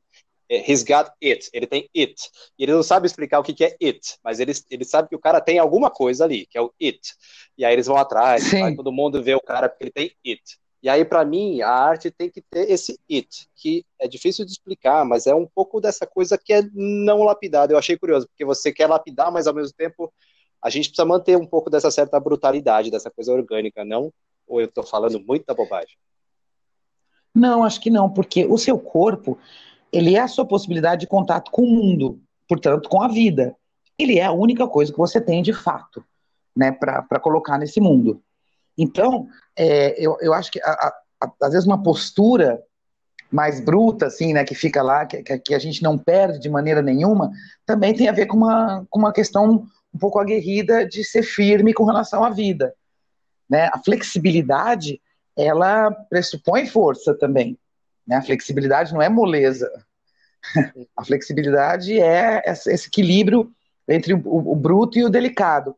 he's 0.49 0.83
got 0.83 1.11
it, 1.23 1.49
ele 1.53 1.67
tem 1.67 1.89
it. 1.97 2.31
E 2.59 2.65
ele 2.65 2.73
não 2.73 2.83
sabe 2.83 3.07
explicar 3.07 3.39
o 3.39 3.43
que, 3.43 3.53
que 3.53 3.65
é 3.65 3.77
it, 3.83 4.19
mas 4.23 4.41
ele, 4.41 4.53
ele 4.71 4.85
sabe 4.85 5.09
que 5.09 5.17
o 5.17 5.21
cara 5.21 5.41
tem 5.41 5.59
alguma 5.59 5.91
coisa 5.91 6.25
ali, 6.25 6.47
que 6.47 6.57
é 6.57 6.63
o 6.63 6.73
it. 6.81 7.01
E 7.57 7.65
aí 7.65 7.73
eles 7.73 7.87
vão 7.87 7.97
atrás, 7.97 8.51
vai, 8.51 8.75
todo 8.75 8.93
mundo 8.93 9.23
vê 9.23 9.35
o 9.35 9.41
cara 9.41 9.69
porque 9.69 9.85
ele 9.85 9.93
tem 9.93 10.13
it. 10.27 10.43
E 10.81 10.89
aí, 10.89 11.05
para 11.05 11.25
mim, 11.25 11.61
a 11.61 11.71
arte 11.71 12.09
tem 12.11 12.31
que 12.31 12.41
ter 12.41 12.71
esse 12.71 12.99
it, 13.11 13.49
que 13.57 13.85
é 13.99 14.07
difícil 14.07 14.45
de 14.45 14.53
explicar, 14.53 15.05
mas 15.05 15.27
é 15.27 15.35
um 15.35 15.47
pouco 15.47 15.81
dessa 15.81 16.07
coisa 16.07 16.39
que 16.39 16.53
é 16.53 16.63
não 16.73 17.25
lapidada. 17.25 17.73
Eu 17.73 17.79
achei 17.79 17.99
curioso, 17.99 18.29
porque 18.29 18.45
você 18.45 18.73
quer 18.73 18.87
lapidar, 18.87 19.33
mas 19.33 19.49
ao 19.49 19.55
mesmo 19.55 19.75
tempo 19.77 20.13
a 20.63 20.71
gente 20.71 20.89
precisa 20.89 21.05
manter 21.05 21.37
um 21.37 21.47
pouco 21.47 21.69
dessa 21.69 21.91
certa 21.91 22.19
brutalidade, 22.21 22.91
dessa 22.91 23.11
coisa 23.11 23.33
orgânica, 23.33 23.85
não? 23.85 24.13
Ou 24.47 24.61
eu 24.61 24.67
estou 24.67 24.85
falando 24.85 25.21
muita 25.21 25.53
bobagem? 25.53 25.97
Não, 27.35 27.65
acho 27.65 27.81
que 27.81 27.91
não, 27.91 28.09
porque 28.11 28.47
o 28.47 28.57
seu 28.57 28.79
corpo, 28.79 29.39
ele 29.93 30.17
é 30.17 30.21
a 30.21 30.29
sua 30.29 30.47
possibilidade 30.47 31.03
de 31.03 31.07
contato 31.07 31.51
com 31.51 31.63
o 31.63 31.71
mundo, 31.71 32.21
portanto, 32.49 32.89
com 32.89 33.03
a 33.03 33.09
vida. 33.09 33.55
Ele 33.99 34.19
é 34.19 34.25
a 34.25 34.33
única 34.33 34.67
coisa 34.67 34.93
que 34.93 34.99
você 34.99 35.21
tem 35.21 35.43
de 35.43 35.53
fato, 35.53 36.05
né, 36.57 36.73
para 36.73 37.21
colocar 37.21 37.59
nesse 37.59 37.81
mundo. 37.81 38.23
Então, 38.77 39.27
é, 39.57 39.95
eu, 39.99 40.17
eu 40.21 40.33
acho 40.33 40.53
que 40.53 40.61
a, 40.63 40.71
a, 40.71 40.95
a, 41.23 41.33
às 41.43 41.53
vezes 41.53 41.67
uma 41.67 41.83
postura 41.83 42.63
mais 43.31 43.61
bruta, 43.61 44.07
assim, 44.07 44.33
né, 44.33 44.45
que 44.45 44.55
fica 44.55 44.83
lá, 44.83 45.05
que, 45.05 45.23
que, 45.23 45.55
a 45.55 45.59
gente 45.59 45.83
não 45.83 45.99
perde 45.99 46.39
de 46.39 46.49
maneira 46.49 46.81
nenhuma, 46.81 47.31
também 47.67 47.95
tem 47.95 48.09
a 48.09 48.13
ver 48.13 48.27
com 48.27 48.37
uma, 48.37 48.87
com 48.89 48.99
uma 48.99 49.13
questão 49.13 49.67
um 49.93 49.99
pouco 49.99 50.19
aguerrida 50.19 50.87
de 50.87 51.05
ser 51.05 51.23
firme 51.23 51.75
com 51.75 51.85
relação 51.85 52.25
à 52.25 52.31
vida. 52.31 52.75
Né? 53.49 53.69
A 53.73 53.79
flexibilidade, 53.79 55.01
ela 55.37 55.91
pressupõe 55.91 56.67
força 56.67 57.15
também. 57.15 57.59
Né? 58.09 58.17
A 58.17 58.23
flexibilidade 58.23 58.95
não 58.95 59.03
é 59.03 59.09
moleza. 59.09 59.71
A 60.97 61.05
flexibilidade 61.05 62.01
é 62.01 62.43
esse 62.47 62.89
equilíbrio 62.89 63.53
entre 63.87 64.15
o, 64.15 64.57
bruto 64.57 64.99
e 64.99 65.05
o 65.05 65.11
delicado, 65.11 65.77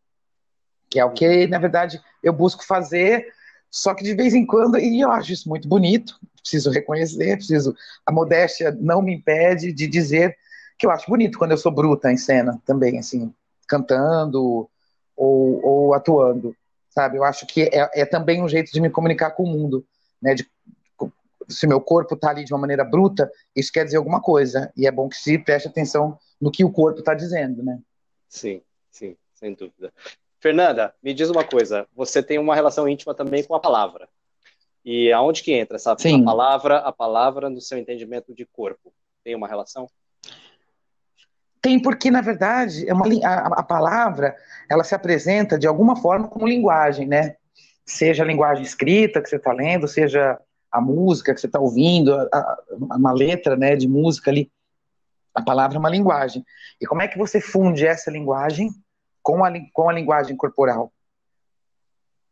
que 0.88 0.98
é 0.98 1.04
o 1.04 1.12
que, 1.12 1.46
na 1.46 1.58
verdade, 1.58 2.00
eu 2.22 2.32
busco 2.32 2.64
fazer, 2.64 3.26
só 3.70 3.94
que 3.94 4.02
de 4.02 4.14
vez 4.14 4.34
em 4.34 4.44
quando, 4.44 4.78
e 4.78 5.00
eu 5.00 5.10
acho 5.10 5.32
isso 5.32 5.48
muito 5.48 5.68
bonito, 5.68 6.18
preciso 6.40 6.70
reconhecer, 6.70 7.36
preciso, 7.36 7.74
a 8.04 8.10
modéstia 8.10 8.76
não 8.80 9.00
me 9.00 9.14
impede 9.14 9.72
de 9.72 9.86
dizer 9.86 10.36
que 10.76 10.86
eu 10.86 10.90
acho 10.90 11.08
bonito 11.08 11.38
quando 11.38 11.52
eu 11.52 11.58
sou 11.58 11.70
bruta 11.70 12.10
em 12.10 12.16
cena 12.16 12.60
também, 12.66 12.98
assim, 12.98 13.32
cantando 13.68 14.68
ou, 15.16 15.64
ou 15.64 15.94
atuando, 15.94 16.56
sabe? 16.88 17.16
Eu 17.16 17.24
acho 17.24 17.46
que 17.46 17.62
é, 17.62 18.00
é, 18.00 18.04
também 18.04 18.42
um 18.42 18.48
jeito 18.48 18.72
de 18.72 18.80
me 18.80 18.90
comunicar 18.90 19.30
com 19.30 19.44
o 19.44 19.46
mundo, 19.46 19.86
né? 20.20 20.34
De, 20.34 20.50
se 21.50 21.66
meu 21.66 21.80
corpo 21.80 22.14
está 22.14 22.30
ali 22.30 22.44
de 22.44 22.52
uma 22.52 22.60
maneira 22.60 22.84
bruta, 22.84 23.30
isso 23.54 23.72
quer 23.72 23.84
dizer 23.84 23.96
alguma 23.96 24.20
coisa, 24.20 24.72
e 24.76 24.86
é 24.86 24.90
bom 24.90 25.08
que 25.08 25.16
se 25.16 25.38
preste 25.38 25.68
atenção 25.68 26.18
no 26.40 26.50
que 26.50 26.64
o 26.64 26.72
corpo 26.72 27.00
está 27.00 27.14
dizendo, 27.14 27.62
né? 27.62 27.78
Sim, 28.28 28.62
sim, 28.90 29.16
sem 29.34 29.54
dúvida. 29.54 29.92
Fernanda, 30.38 30.94
me 31.02 31.12
diz 31.12 31.28
uma 31.28 31.44
coisa, 31.44 31.86
você 31.94 32.22
tem 32.22 32.38
uma 32.38 32.54
relação 32.54 32.88
íntima 32.88 33.14
também 33.14 33.44
com 33.44 33.54
a 33.54 33.60
palavra. 33.60 34.08
E 34.84 35.12
aonde 35.12 35.42
que 35.42 35.52
entra 35.52 35.76
essa 35.76 35.92
a 35.92 35.96
palavra, 36.24 36.78
a 36.78 36.92
palavra 36.92 37.50
no 37.50 37.60
seu 37.60 37.76
entendimento 37.76 38.34
de 38.34 38.46
corpo? 38.46 38.92
Tem 39.22 39.34
uma 39.34 39.46
relação? 39.46 39.88
Tem 41.60 41.78
porque, 41.78 42.10
na 42.10 42.22
verdade, 42.22 42.88
é 42.88 42.94
uma, 42.94 43.04
a, 43.22 43.60
a 43.60 43.62
palavra 43.62 44.34
ela 44.68 44.82
se 44.82 44.94
apresenta 44.94 45.58
de 45.58 45.66
alguma 45.66 45.96
forma 45.96 46.26
como 46.26 46.48
linguagem, 46.48 47.06
né? 47.06 47.36
Seja 47.84 48.22
a 48.22 48.26
linguagem 48.26 48.64
escrita 48.64 49.20
que 49.20 49.28
você 49.28 49.36
está 49.36 49.52
lendo, 49.52 49.86
seja 49.86 50.40
a 50.70 50.80
música 50.80 51.34
que 51.34 51.40
você 51.40 51.46
está 51.46 51.58
ouvindo, 51.58 52.14
a, 52.14 52.22
a, 52.32 52.58
uma 52.70 53.12
letra 53.12 53.56
né, 53.56 53.76
de 53.76 53.88
música 53.88 54.30
ali. 54.30 54.50
A 55.34 55.42
palavra 55.42 55.76
é 55.76 55.78
uma 55.78 55.90
linguagem. 55.90 56.44
E 56.80 56.86
como 56.86 57.02
é 57.02 57.08
que 57.08 57.18
você 57.18 57.40
funde 57.40 57.86
essa 57.86 58.10
linguagem 58.10 58.70
com 59.22 59.44
a, 59.44 59.52
com 59.72 59.88
a 59.88 59.92
linguagem 59.92 60.36
corporal? 60.36 60.92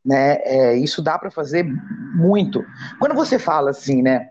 Né? 0.04 0.36
É, 0.42 0.76
isso 0.76 1.02
dá 1.02 1.18
para 1.18 1.30
fazer 1.30 1.64
muito. 1.64 2.64
Quando 2.98 3.14
você 3.14 3.38
fala 3.38 3.70
assim, 3.70 4.02
né? 4.02 4.30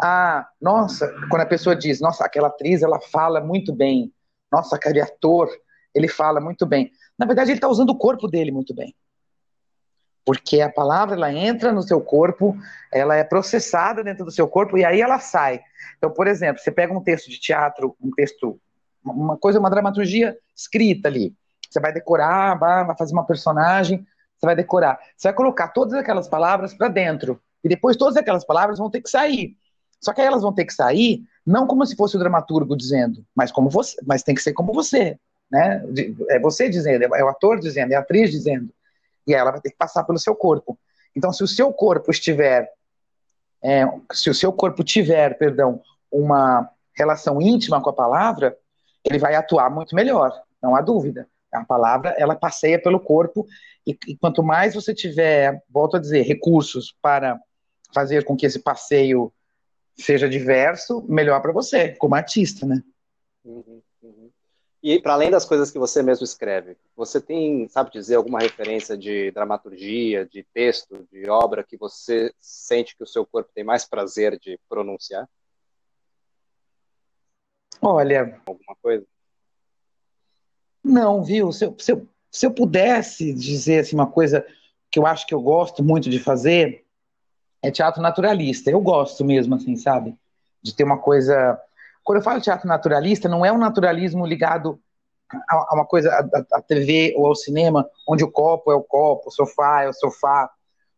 Ah, 0.00 0.48
nossa, 0.60 1.12
quando 1.28 1.42
a 1.42 1.46
pessoa 1.46 1.74
diz, 1.74 2.00
nossa, 2.00 2.24
aquela 2.24 2.48
atriz 2.48 2.82
ela 2.82 3.00
fala 3.00 3.40
muito 3.40 3.74
bem, 3.74 4.12
nossa, 4.50 4.76
aquele 4.76 5.00
ator 5.00 5.48
ele 5.94 6.08
fala 6.08 6.40
muito 6.40 6.64
bem. 6.64 6.90
Na 7.18 7.26
verdade, 7.26 7.50
ele 7.50 7.58
está 7.58 7.68
usando 7.68 7.90
o 7.90 7.98
corpo 7.98 8.28
dele 8.28 8.52
muito 8.52 8.74
bem. 8.74 8.94
Porque 10.28 10.60
a 10.60 10.70
palavra 10.70 11.16
ela 11.16 11.32
entra 11.32 11.72
no 11.72 11.80
seu 11.80 12.02
corpo, 12.02 12.54
ela 12.92 13.16
é 13.16 13.24
processada 13.24 14.04
dentro 14.04 14.26
do 14.26 14.30
seu 14.30 14.46
corpo 14.46 14.76
e 14.76 14.84
aí 14.84 15.00
ela 15.00 15.18
sai. 15.18 15.62
Então, 15.96 16.10
por 16.10 16.26
exemplo, 16.26 16.62
você 16.62 16.70
pega 16.70 16.92
um 16.92 17.02
texto 17.02 17.30
de 17.30 17.40
teatro, 17.40 17.96
um 17.98 18.10
texto, 18.10 18.60
uma 19.02 19.38
coisa, 19.38 19.58
uma 19.58 19.70
dramaturgia 19.70 20.36
escrita 20.54 21.08
ali. 21.08 21.34
Você 21.70 21.80
vai 21.80 21.94
decorar, 21.94 22.58
vai 22.58 22.94
fazer 22.94 23.14
uma 23.14 23.24
personagem, 23.24 24.06
você 24.36 24.44
vai 24.44 24.54
decorar. 24.54 25.00
Você 25.16 25.28
vai 25.28 25.32
colocar 25.32 25.68
todas 25.68 25.94
aquelas 25.94 26.28
palavras 26.28 26.74
para 26.74 26.88
dentro. 26.88 27.40
E 27.64 27.68
depois 27.70 27.96
todas 27.96 28.18
aquelas 28.18 28.44
palavras 28.44 28.78
vão 28.78 28.90
ter 28.90 29.00
que 29.00 29.08
sair. 29.08 29.56
Só 29.98 30.12
que 30.12 30.20
aí 30.20 30.26
elas 30.26 30.42
vão 30.42 30.52
ter 30.52 30.66
que 30.66 30.74
sair 30.74 31.22
não 31.46 31.66
como 31.66 31.86
se 31.86 31.96
fosse 31.96 32.16
o 32.16 32.18
dramaturgo 32.18 32.76
dizendo, 32.76 33.24
mas 33.34 33.50
como 33.50 33.70
você, 33.70 33.96
mas 34.06 34.22
tem 34.22 34.34
que 34.34 34.42
ser 34.42 34.52
como 34.52 34.74
você, 34.74 35.18
né? 35.50 35.82
É 36.28 36.38
você 36.38 36.68
dizendo, 36.68 37.02
é 37.14 37.24
o 37.24 37.28
ator 37.28 37.58
dizendo, 37.58 37.92
é 37.92 37.96
a 37.96 38.00
atriz 38.00 38.30
dizendo. 38.30 38.68
E 39.28 39.34
ela 39.34 39.52
vai 39.52 39.60
ter 39.60 39.70
que 39.70 39.76
passar 39.76 40.02
pelo 40.04 40.18
seu 40.18 40.34
corpo. 40.34 40.78
Então, 41.14 41.32
se 41.32 41.44
o 41.44 41.48
seu 41.48 41.72
corpo 41.72 42.10
estiver, 42.10 42.72
é, 43.62 43.84
se 44.12 44.30
o 44.30 44.34
seu 44.34 44.52
corpo 44.52 44.82
tiver, 44.82 45.36
perdão, 45.38 45.80
uma 46.10 46.68
relação 46.96 47.40
íntima 47.40 47.80
com 47.80 47.90
a 47.90 47.92
palavra, 47.92 48.56
ele 49.04 49.18
vai 49.18 49.34
atuar 49.34 49.70
muito 49.70 49.94
melhor, 49.94 50.32
não 50.62 50.74
há 50.74 50.80
dúvida. 50.80 51.28
A 51.52 51.64
palavra, 51.64 52.14
ela 52.18 52.34
passeia 52.34 52.80
pelo 52.80 53.00
corpo 53.00 53.46
e, 53.86 53.96
e 54.06 54.16
quanto 54.16 54.42
mais 54.42 54.74
você 54.74 54.94
tiver, 54.94 55.62
volto 55.70 55.96
a 55.96 56.00
dizer, 56.00 56.22
recursos 56.22 56.94
para 57.00 57.38
fazer 57.94 58.24
com 58.24 58.36
que 58.36 58.44
esse 58.44 58.58
passeio 58.58 59.32
seja 59.96 60.28
diverso, 60.28 61.04
melhor 61.08 61.40
para 61.40 61.52
você, 61.52 61.94
como 61.94 62.14
artista, 62.14 62.66
né? 62.66 62.82
Uhum. 63.44 63.80
E 64.82 65.00
para 65.00 65.14
além 65.14 65.30
das 65.30 65.44
coisas 65.44 65.70
que 65.70 65.78
você 65.78 66.02
mesmo 66.02 66.24
escreve, 66.24 66.76
você 66.96 67.20
tem, 67.20 67.68
sabe 67.68 67.90
dizer, 67.90 68.14
alguma 68.14 68.38
referência 68.38 68.96
de 68.96 69.30
dramaturgia, 69.32 70.24
de 70.24 70.44
texto, 70.54 71.06
de 71.10 71.28
obra 71.28 71.64
que 71.64 71.76
você 71.76 72.32
sente 72.38 72.96
que 72.96 73.02
o 73.02 73.06
seu 73.06 73.26
corpo 73.26 73.50
tem 73.52 73.64
mais 73.64 73.84
prazer 73.84 74.38
de 74.38 74.58
pronunciar? 74.68 75.28
Olha. 77.82 78.40
Alguma 78.46 78.76
coisa? 78.80 79.04
Não, 80.82 81.24
viu? 81.24 81.52
Se 81.52 81.64
eu, 81.64 81.76
se 81.78 81.92
eu, 81.92 82.08
se 82.30 82.46
eu 82.46 82.52
pudesse 82.52 83.32
dizer 83.32 83.80
assim, 83.80 83.96
uma 83.96 84.10
coisa 84.10 84.46
que 84.90 84.98
eu 84.98 85.06
acho 85.06 85.26
que 85.26 85.34
eu 85.34 85.40
gosto 85.40 85.82
muito 85.82 86.08
de 86.08 86.18
fazer, 86.18 86.84
é 87.62 87.70
teatro 87.70 88.00
naturalista. 88.00 88.70
Eu 88.70 88.80
gosto 88.80 89.24
mesmo, 89.24 89.54
assim, 89.54 89.76
sabe? 89.76 90.16
De 90.62 90.74
ter 90.74 90.84
uma 90.84 90.98
coisa. 90.98 91.60
Quando 92.08 92.20
eu 92.20 92.24
falo 92.24 92.40
teatro 92.40 92.66
naturalista, 92.66 93.28
não 93.28 93.44
é 93.44 93.52
um 93.52 93.58
naturalismo 93.58 94.24
ligado 94.24 94.80
a, 95.46 95.74
uma 95.74 95.84
coisa, 95.84 96.10
a, 96.10 96.56
a, 96.56 96.62
TV 96.62 97.12
ou 97.14 97.26
ao 97.26 97.34
cinema, 97.34 97.86
onde 98.08 98.24
o 98.24 98.30
copo 98.30 98.72
é 98.72 98.74
o 98.74 98.82
copo, 98.82 99.28
o 99.28 99.30
sofá 99.30 99.82
é 99.82 99.90
o 99.90 99.92
sofá. 99.92 100.50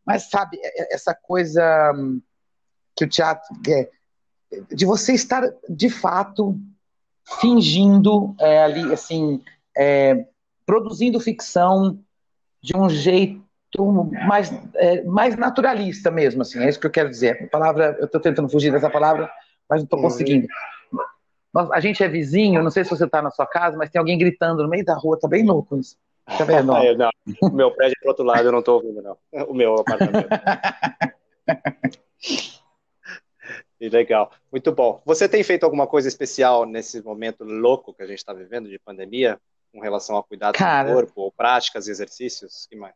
Mas, 0.06 0.30
sabe, 0.30 0.56
é, 0.62 0.82
é 0.82 0.94
essa 0.94 1.12
coisa 1.12 1.92
hum, 1.96 2.22
que 2.94 3.04
o 3.04 3.08
teatro 3.08 3.44
é, 3.66 3.90
de 4.72 4.86
você 4.86 5.12
estar 5.12 5.42
de 5.68 5.90
fato 5.90 6.56
fingindo 7.40 8.32
é, 8.38 8.62
ali, 8.62 8.92
assim, 8.92 9.42
é, 9.76 10.28
produzindo 10.64 11.18
ficção 11.18 11.98
de 12.62 12.76
um 12.76 12.88
jeito 12.88 13.42
mais, 14.28 14.52
é, 14.76 15.02
mais 15.02 15.34
naturalista 15.36 16.08
mesmo, 16.08 16.42
assim, 16.42 16.60
é 16.60 16.68
isso 16.68 16.78
que 16.78 16.86
eu 16.86 16.92
quero 16.92 17.10
dizer. 17.10 17.42
A 17.42 17.48
palavra, 17.48 17.96
eu 17.98 18.06
estou 18.06 18.20
tentando 18.20 18.48
fugir 18.48 18.70
dessa 18.70 18.88
palavra, 18.88 19.28
mas 19.68 19.80
não 19.80 19.84
estou 19.86 19.98
uhum. 19.98 20.04
Conseguindo. 21.52 21.74
A 21.74 21.80
gente 21.80 22.02
é 22.02 22.08
vizinho, 22.08 22.62
não 22.62 22.70
sei 22.70 22.84
se 22.84 22.90
você 22.90 23.04
está 23.04 23.20
na 23.20 23.30
sua 23.30 23.46
casa, 23.46 23.76
mas 23.76 23.90
tem 23.90 23.98
alguém 23.98 24.18
gritando 24.18 24.62
no 24.62 24.68
meio 24.68 24.84
da 24.84 24.94
rua, 24.94 25.18
tá 25.18 25.28
bem 25.28 25.44
louco 25.44 25.78
isso. 25.78 25.96
Tá 26.26 26.44
vendo? 26.44 26.74
É, 26.76 26.96
não, 26.96 27.10
o 27.42 27.50
meu 27.50 27.70
prédio 27.70 27.94
é 27.98 28.00
pro 28.00 28.10
outro 28.10 28.24
lado, 28.24 28.46
eu 28.46 28.52
não 28.52 28.60
estou 28.60 28.76
ouvindo, 28.76 29.02
não. 29.02 29.16
O 29.46 29.54
meu 29.54 29.74
apartamento. 29.74 30.28
legal, 33.80 34.30
muito 34.52 34.70
bom. 34.72 35.00
Você 35.06 35.28
tem 35.28 35.42
feito 35.42 35.64
alguma 35.64 35.86
coisa 35.86 36.06
especial 36.06 36.66
nesse 36.66 37.02
momento 37.02 37.44
louco 37.44 37.94
que 37.94 38.02
a 38.02 38.06
gente 38.06 38.18
está 38.18 38.32
vivendo 38.32 38.68
de 38.68 38.78
pandemia? 38.78 39.38
com 39.72 39.80
relação 39.80 40.16
a 40.16 40.22
cuidar 40.22 40.52
Cara, 40.52 40.88
do 40.88 40.94
corpo, 40.94 41.20
ou 41.22 41.32
práticas, 41.32 41.88
exercícios? 41.88 42.66
Que 42.68 42.76
mais? 42.76 42.94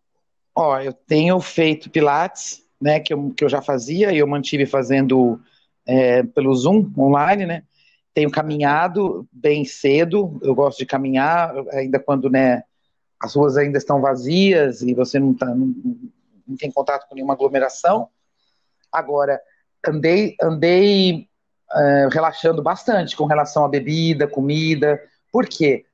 Ó, 0.55 0.79
eu 0.81 0.93
tenho 0.93 1.41
feito 1.41 1.91
pilates, 1.91 2.63
né, 2.81 3.01
que 3.01 3.13
eu, 3.13 3.33
que 3.37 3.45
eu 3.45 3.49
já 3.49 3.63
fazia 3.63 4.13
e 4.13 4.19
eu 4.19 4.27
mantive 4.27 4.67
fazendo 4.67 5.41
é, 5.87 6.23
pelo 6.23 6.55
Zoom 6.55 6.93
online, 6.97 7.47
né? 7.47 7.63
Tenho 8.15 8.31
caminhado 8.31 9.29
bem 9.33 9.65
cedo, 9.65 10.39
eu 10.43 10.55
gosto 10.55 10.79
de 10.79 10.87
caminhar, 10.87 11.53
ainda 11.73 11.99
quando, 11.99 12.31
né, 12.31 12.63
as 13.21 13.35
ruas 13.35 13.57
ainda 13.57 13.77
estão 13.77 14.01
vazias 14.01 14.83
e 14.83 14.95
você 14.95 15.19
não, 15.19 15.35
tá, 15.35 15.47
não, 15.47 15.75
não 16.47 16.57
tem 16.57 16.71
contato 16.71 17.09
com 17.09 17.15
nenhuma 17.15 17.35
aglomeração. 17.35 18.09
Agora, 18.93 19.41
andei, 19.87 20.37
andei 20.41 21.29
uh, 21.73 22.09
relaxando 22.13 22.63
bastante 22.63 23.17
com 23.17 23.25
relação 23.25 23.65
à 23.65 23.69
bebida, 23.69 24.29
comida. 24.29 25.01
Por 25.33 25.49
quê? 25.49 25.85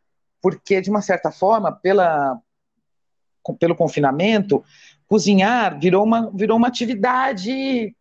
porque, 0.40 0.80
de 0.80 0.90
uma 0.90 1.02
certa 1.02 1.30
forma, 1.30 1.70
pela, 1.70 2.38
pelo 3.58 3.76
confinamento, 3.76 4.64
cozinhar 5.06 5.78
virou 5.78 6.04
uma, 6.04 6.30
virou 6.30 6.56
uma 6.56 6.68
atividade 6.68 7.94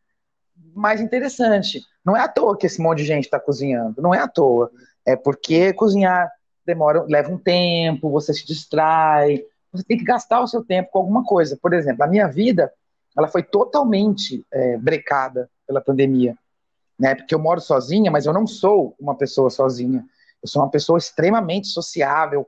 mais 0.74 1.02
interessante. 1.02 1.82
Não 2.06 2.16
é 2.16 2.22
à 2.22 2.28
toa 2.28 2.58
que 2.58 2.66
esse 2.66 2.82
monte 2.82 3.00
de 3.00 3.06
gente 3.06 3.26
está 3.26 3.40
cozinhando, 3.40 4.02
não 4.02 4.14
é 4.14 4.20
à 4.20 4.28
toa. 4.28 4.72
É 5.06 5.16
porque 5.16 5.74
cozinhar 5.74 6.30
demora, 6.66 7.04
leva 7.08 7.32
um 7.32 7.38
tempo, 7.38 8.10
você 8.10 8.34
se 8.34 8.46
distrai, 8.46 9.44
você 9.72 9.84
tem 9.84 9.98
que 9.98 10.04
gastar 10.04 10.42
o 10.42 10.48
seu 10.48 10.64
tempo 10.64 10.90
com 10.92 11.00
alguma 11.00 11.24
coisa. 11.24 11.58
Por 11.62 11.74
exemplo, 11.74 12.04
a 12.04 12.08
minha 12.08 12.28
vida, 12.28 12.72
ela 13.18 13.28
foi 13.28 13.44
totalmente 13.44 14.46
é, 14.52 14.78
brecada 14.78 15.50
pela 15.68 15.82
pandemia. 15.82 16.36
né? 17.00 17.16
Porque 17.16 17.34
eu 17.34 17.40
moro 17.40 17.62
sozinha, 17.62 18.12
mas 18.12 18.26
eu 18.26 18.34
não 18.34 18.46
sou 18.46 18.96
uma 19.00 19.16
pessoa 19.16 19.50
sozinha. 19.50 20.04
Eu 20.42 20.48
sou 20.48 20.62
uma 20.62 20.72
pessoa 20.72 20.98
extremamente 20.98 21.68
sociável, 21.68 22.46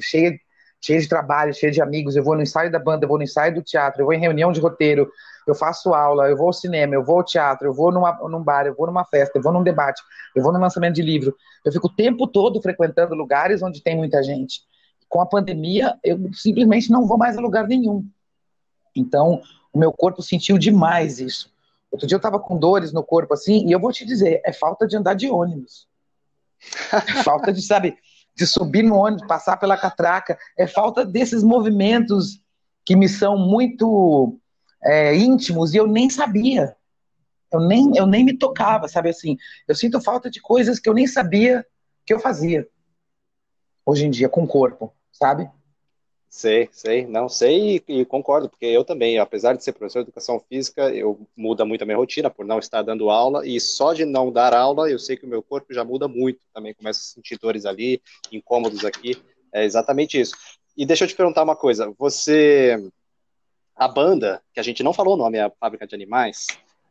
cheia, 0.00 0.38
cheia 0.80 1.00
de 1.00 1.08
trabalho, 1.08 1.54
cheia 1.54 1.72
de 1.72 1.80
amigos. 1.80 2.14
Eu 2.14 2.24
vou 2.24 2.34
no 2.34 2.42
ensaio 2.42 2.70
da 2.70 2.78
banda, 2.78 3.04
eu 3.04 3.08
vou 3.08 3.18
no 3.18 3.24
ensaio 3.24 3.54
do 3.54 3.62
teatro, 3.62 4.02
eu 4.02 4.06
vou 4.06 4.14
em 4.14 4.20
reunião 4.20 4.52
de 4.52 4.60
roteiro, 4.60 5.10
eu 5.46 5.54
faço 5.54 5.94
aula, 5.94 6.28
eu 6.28 6.36
vou 6.36 6.46
ao 6.46 6.52
cinema, 6.52 6.94
eu 6.94 7.04
vou 7.04 7.16
ao 7.16 7.24
teatro, 7.24 7.68
eu 7.68 7.74
vou 7.74 7.90
numa, 7.92 8.12
num 8.28 8.42
bar, 8.42 8.66
eu 8.66 8.74
vou 8.74 8.86
numa 8.86 9.04
festa, 9.04 9.38
eu 9.38 9.42
vou 9.42 9.52
num 9.52 9.62
debate, 9.62 10.02
eu 10.34 10.42
vou 10.42 10.52
num 10.52 10.60
lançamento 10.60 10.94
de 10.94 11.02
livro. 11.02 11.34
Eu 11.64 11.72
fico 11.72 11.86
o 11.86 11.94
tempo 11.94 12.26
todo 12.26 12.60
frequentando 12.60 13.14
lugares 13.14 13.62
onde 13.62 13.82
tem 13.82 13.96
muita 13.96 14.22
gente. 14.22 14.62
Com 15.08 15.20
a 15.20 15.26
pandemia, 15.26 15.98
eu 16.02 16.32
simplesmente 16.32 16.90
não 16.90 17.06
vou 17.06 17.18
mais 17.18 17.36
a 17.36 17.40
lugar 17.40 17.66
nenhum. 17.66 18.06
Então, 18.94 19.42
o 19.72 19.78
meu 19.78 19.92
corpo 19.92 20.22
sentiu 20.22 20.58
demais 20.58 21.18
isso. 21.18 21.52
Outro 21.90 22.06
dia 22.06 22.14
eu 22.14 22.18
estava 22.18 22.38
com 22.38 22.58
dores 22.58 22.92
no 22.92 23.02
corpo 23.02 23.34
assim, 23.34 23.66
e 23.66 23.72
eu 23.72 23.80
vou 23.80 23.92
te 23.92 24.06
dizer, 24.06 24.40
é 24.44 24.52
falta 24.52 24.86
de 24.86 24.96
andar 24.96 25.14
de 25.14 25.28
ônibus. 25.28 25.86
É 26.92 27.22
falta 27.22 27.52
de, 27.52 27.60
sabe, 27.60 27.96
de 28.34 28.46
subir 28.46 28.82
no 28.82 28.96
ônibus, 28.96 29.26
passar 29.26 29.56
pela 29.56 29.76
catraca. 29.76 30.38
É 30.56 30.66
falta 30.66 31.04
desses 31.04 31.42
movimentos 31.42 32.40
que 32.84 32.96
me 32.96 33.08
são 33.08 33.36
muito 33.36 34.38
é, 34.84 35.14
íntimos 35.14 35.74
e 35.74 35.76
eu 35.76 35.86
nem 35.86 36.10
sabia. 36.10 36.76
Eu 37.52 37.60
nem, 37.60 37.96
eu 37.96 38.06
nem 38.06 38.24
me 38.24 38.36
tocava, 38.36 38.88
sabe 38.88 39.10
assim? 39.10 39.36
Eu 39.68 39.74
sinto 39.74 40.00
falta 40.00 40.30
de 40.30 40.40
coisas 40.40 40.78
que 40.78 40.88
eu 40.88 40.94
nem 40.94 41.06
sabia 41.06 41.66
que 42.04 42.12
eu 42.12 42.18
fazia 42.18 42.66
hoje 43.84 44.06
em 44.06 44.10
dia 44.10 44.28
com 44.28 44.44
o 44.44 44.48
corpo, 44.48 44.92
sabe? 45.12 45.50
Sei, 46.28 46.70
sei, 46.72 47.06
não 47.06 47.28
sei 47.28 47.76
e, 47.86 48.00
e, 48.00 48.04
concordo, 48.06 48.48
porque 48.48 48.64
eu 48.64 48.84
também, 48.84 49.18
apesar 49.18 49.54
de 49.54 49.62
ser 49.62 49.72
professor 49.72 49.98
de 49.98 50.04
educação 50.04 50.40
física, 50.48 50.88
eu 50.88 51.28
muda 51.36 51.62
muito 51.62 51.82
a 51.82 51.84
minha 51.84 51.98
rotina 51.98 52.30
por 52.30 52.46
não 52.46 52.58
estar 52.58 52.80
dando 52.80 53.10
aula 53.10 53.46
e 53.46 53.60
só 53.60 53.92
de 53.92 54.06
não 54.06 54.32
dar 54.32 54.54
aula, 54.54 54.90
eu 54.90 54.98
sei 54.98 55.14
que 55.14 55.26
o 55.26 55.28
meu 55.28 55.42
corpo 55.42 55.74
já 55.74 55.84
muda 55.84 56.08
muito, 56.08 56.40
também 56.54 56.72
começo 56.72 57.00
a 57.00 57.02
sentir 57.02 57.38
dores 57.38 57.66
ali, 57.66 58.00
incômodos 58.32 58.82
aqui, 58.82 59.22
é 59.52 59.62
exatamente 59.62 60.18
isso. 60.18 60.34
E 60.74 60.86
deixa 60.86 61.04
eu 61.04 61.08
te 61.08 61.14
perguntar 61.14 61.42
uma 61.42 61.54
coisa, 61.54 61.92
você, 61.98 62.82
a 63.76 63.88
banda, 63.88 64.42
que 64.52 64.60
a 64.60 64.62
gente 64.62 64.82
não 64.82 64.92
falou 64.92 65.14
o 65.14 65.16
nome, 65.16 65.38
é 65.38 65.42
a 65.42 65.50
Fábrica 65.50 65.86
de 65.86 65.94
Animais, 65.94 66.46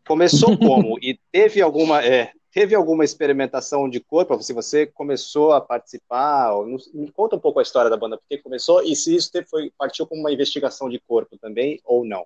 começou 0.07 0.57
como? 0.59 0.97
e 1.01 1.19
teve 1.31 1.61
alguma, 1.61 2.03
é, 2.03 2.31
teve 2.51 2.75
alguma 2.75 3.03
experimentação 3.03 3.89
de 3.89 3.99
corpo? 3.99 4.41
Se 4.41 4.53
você 4.53 4.85
começou 4.85 5.53
a 5.53 5.61
participar, 5.61 6.51
me 6.93 7.11
conta 7.11 7.35
um 7.35 7.39
pouco 7.39 7.59
a 7.59 7.63
história 7.63 7.89
da 7.89 7.97
banda, 7.97 8.17
porque 8.17 8.37
começou 8.37 8.83
e 8.83 8.95
se 8.95 9.15
isso 9.15 9.31
foi 9.49 9.71
partiu 9.77 10.05
como 10.05 10.21
uma 10.21 10.31
investigação 10.31 10.89
de 10.89 10.99
corpo 10.99 11.37
também 11.37 11.79
ou 11.85 12.05
não? 12.05 12.25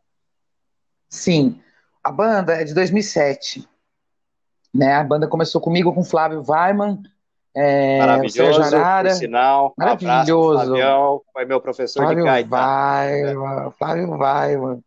Sim, 1.10 1.60
a 2.04 2.12
banda 2.12 2.54
é 2.54 2.64
de 2.64 2.74
2007. 2.74 3.68
Né? 4.74 4.94
A 4.94 5.04
banda 5.04 5.28
começou 5.28 5.62
comigo 5.62 5.94
com 5.94 6.04
Flávio 6.04 6.44
Weiman, 6.46 7.02
é, 7.56 8.00
Maravilhoso, 8.00 8.64
Jarara, 8.70 9.10
por 9.10 9.16
sinal. 9.16 9.74
Maravilhoso. 9.78 10.74
Um 10.74 11.22
foi 11.32 11.46
meu 11.46 11.62
professor 11.62 12.02
Flávio 12.02 12.18
de 12.18 12.24
gaita. 12.24 12.50
Weiman, 12.54 13.72
Flávio 13.78 14.10
Weiman. 14.10 14.84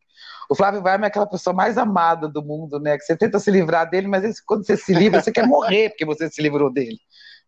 O 0.50 0.54
Flávio 0.54 0.82
Weimer 0.82 1.04
é 1.04 1.06
aquela 1.06 1.26
pessoa 1.26 1.54
mais 1.54 1.78
amada 1.78 2.28
do 2.28 2.42
mundo, 2.42 2.78
né? 2.78 2.98
Que 2.98 3.04
você 3.04 3.16
tenta 3.16 3.38
se 3.38 3.50
livrar 3.50 3.88
dele, 3.88 4.06
mas 4.06 4.40
quando 4.40 4.66
você 4.66 4.76
se 4.76 4.92
livra, 4.92 5.22
você 5.22 5.32
quer 5.32 5.46
morrer 5.46 5.90
porque 5.90 6.04
você 6.04 6.28
se 6.28 6.42
livrou 6.42 6.70
dele. 6.70 6.98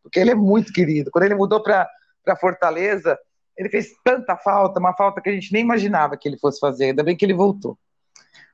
Porque 0.03 0.19
ele 0.19 0.31
é 0.31 0.35
muito 0.35 0.73
querido. 0.73 1.11
Quando 1.11 1.25
ele 1.25 1.35
mudou 1.35 1.63
para 1.63 1.87
Fortaleza, 2.41 3.19
ele 3.57 3.69
fez 3.69 3.91
tanta 4.03 4.37
falta, 4.39 4.81
uma 4.81 4.95
falta 4.95 5.21
que 5.21 5.29
a 5.29 5.33
gente 5.33 5.53
nem 5.53 5.63
imaginava 5.63 6.17
que 6.17 6.27
ele 6.27 6.39
fosse 6.39 6.59
fazer. 6.59 6.87
Ainda 6.87 7.03
bem 7.03 7.15
que 7.15 7.25
ele 7.27 7.35
voltou. 7.35 7.79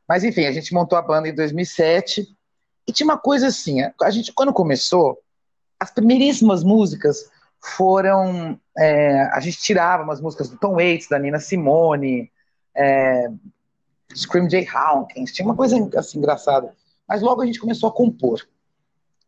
Mas 0.09 0.25
enfim, 0.25 0.47
a 0.47 0.53
gente 0.53 0.75
montou 0.75 0.99
a 0.99 1.03
banda 1.03 1.29
em 1.29 1.35
2007 1.35 2.27
e 2.89 2.93
tinha 2.93 3.07
uma 3.07 3.19
coisa 3.19 3.49
assim: 3.49 3.79
a 4.03 4.11
gente, 4.11 4.33
quando 4.33 4.53
começou, 4.53 5.19
as 5.79 5.91
primeiríssimas 5.91 6.65
músicas 6.65 7.31
foram. 7.61 8.59
É, 8.79 9.23
a 9.33 9.41
gente 9.41 9.59
tirava 9.59 10.03
umas 10.03 10.21
músicas 10.21 10.49
do 10.49 10.59
Tom 10.59 10.75
Waits, 10.75 11.09
da 11.09 11.19
Nina 11.19 11.41
Simone, 11.41 12.31
é, 12.75 13.29
Scream 14.15 14.49
Jay 14.49 14.67
Hawkins, 14.67 15.33
tinha 15.33 15.47
uma 15.47 15.57
coisa 15.57 15.77
assim 15.97 16.19
engraçada. 16.19 16.75
Mas 17.09 17.23
logo 17.23 17.43
a 17.43 17.47
gente 17.47 17.61
começou 17.61 17.89
a 17.89 17.93
compor. 17.93 18.47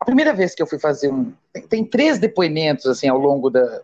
A 0.01 0.05
primeira 0.05 0.33
vez 0.33 0.55
que 0.55 0.63
eu 0.63 0.67
fui 0.67 0.79
fazer 0.79 1.13
um. 1.13 1.33
Tem, 1.53 1.67
tem 1.67 1.85
três 1.85 2.19
depoimentos 2.19 2.87
assim 2.87 3.09
ao 3.09 3.19
longo 3.19 3.51
da, 3.51 3.83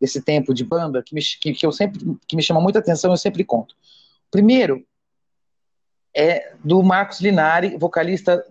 desse 0.00 0.20
tempo 0.20 0.52
de 0.52 0.64
banda 0.64 1.02
que, 1.02 1.14
me, 1.14 1.22
que, 1.22 1.52
que, 1.52 1.66
eu 1.66 1.72
sempre 1.72 2.16
que 2.26 2.36
me 2.36 2.42
chama 2.42 2.60
muita 2.60 2.78
atenção, 2.78 3.12
eu 3.12 3.16
sempre 3.16 3.44
conto. 3.44 3.74
O 4.28 4.30
primeiro 4.30 4.84
é 6.14 6.54
do 6.64 6.82
Marcos 6.82 7.20
Linari, 7.20 7.76
vocalista 7.76 8.44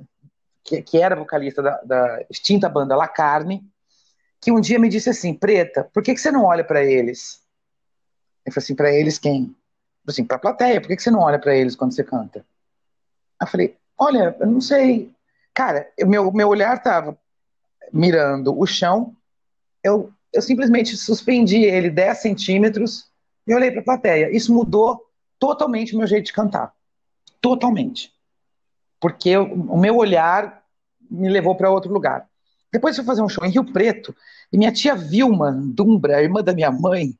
que, 0.66 0.82
que 0.82 0.98
era 0.98 1.16
vocalista 1.16 1.62
da, 1.62 1.82
da, 1.84 2.26
extinta 2.30 2.68
banda 2.68 2.96
La 2.96 3.08
Carne, 3.08 3.64
que 4.42 4.52
um 4.52 4.60
dia 4.60 4.80
me 4.80 4.90
disse 4.90 5.10
assim, 5.10 5.34
Preta, 5.34 5.90
por 5.94 6.04
que, 6.04 6.14
que 6.14 6.20
você 6.20 6.32
não 6.32 6.44
olha 6.44 6.64
para 6.64 6.84
eles? 6.84 7.42
Eu 8.46 8.52
falei 8.52 8.64
assim, 8.64 8.76
para 8.76 8.92
eles 8.92 9.18
quem? 9.18 9.56
assim, 10.08 10.24
para 10.24 10.38
a 10.38 10.40
plateia, 10.40 10.80
por 10.80 10.88
que, 10.88 10.96
que 10.96 11.02
você 11.02 11.12
não 11.12 11.22
olha 11.22 11.40
para 11.40 11.56
eles 11.56 11.76
quando 11.76 11.94
você 11.94 12.04
canta? 12.04 12.46
Eu 13.42 13.48
falei, 13.48 13.76
olha, 13.98 14.36
eu 14.40 14.48
não 14.48 14.62
sei. 14.62 15.12
Cara, 15.54 15.90
meu, 16.06 16.32
meu 16.32 16.48
olhar 16.48 16.78
estava 16.78 17.18
mirando 17.92 18.58
o 18.58 18.66
chão, 18.66 19.16
eu, 19.84 20.12
eu 20.32 20.42
simplesmente 20.42 20.96
suspendi 20.96 21.64
ele 21.64 21.90
10 21.90 22.18
centímetros 22.20 23.08
e 23.48 23.54
olhei 23.54 23.72
para 23.72 23.82
a 23.82 23.86
plateia. 23.86 24.36
Isso 24.36 24.54
mudou 24.54 25.04
totalmente 25.40 25.96
o 25.96 25.98
meu 25.98 26.08
jeito 26.08 26.26
de 26.26 26.34
cantar. 26.34 26.74
Totalmente. 27.42 28.15
Porque 29.00 29.30
eu, 29.30 29.44
o 29.44 29.78
meu 29.78 29.98
olhar 29.98 30.64
me 31.10 31.30
levou 31.30 31.56
para 31.56 31.70
outro 31.70 31.92
lugar. 31.92 32.28
Depois 32.72 32.96
fui 32.96 33.06
fazer 33.06 33.22
um 33.22 33.30
show 33.30 33.46
em 33.46 33.52
Rio 33.52 33.72
Preto 33.72 34.16
e 34.52 34.58
minha 34.58 34.72
tia 34.72 34.96
Vilma 34.96 35.52
Dumbra, 35.52 36.22
irmã 36.22 36.42
da 36.42 36.54
minha 36.54 36.72
mãe, 36.72 37.18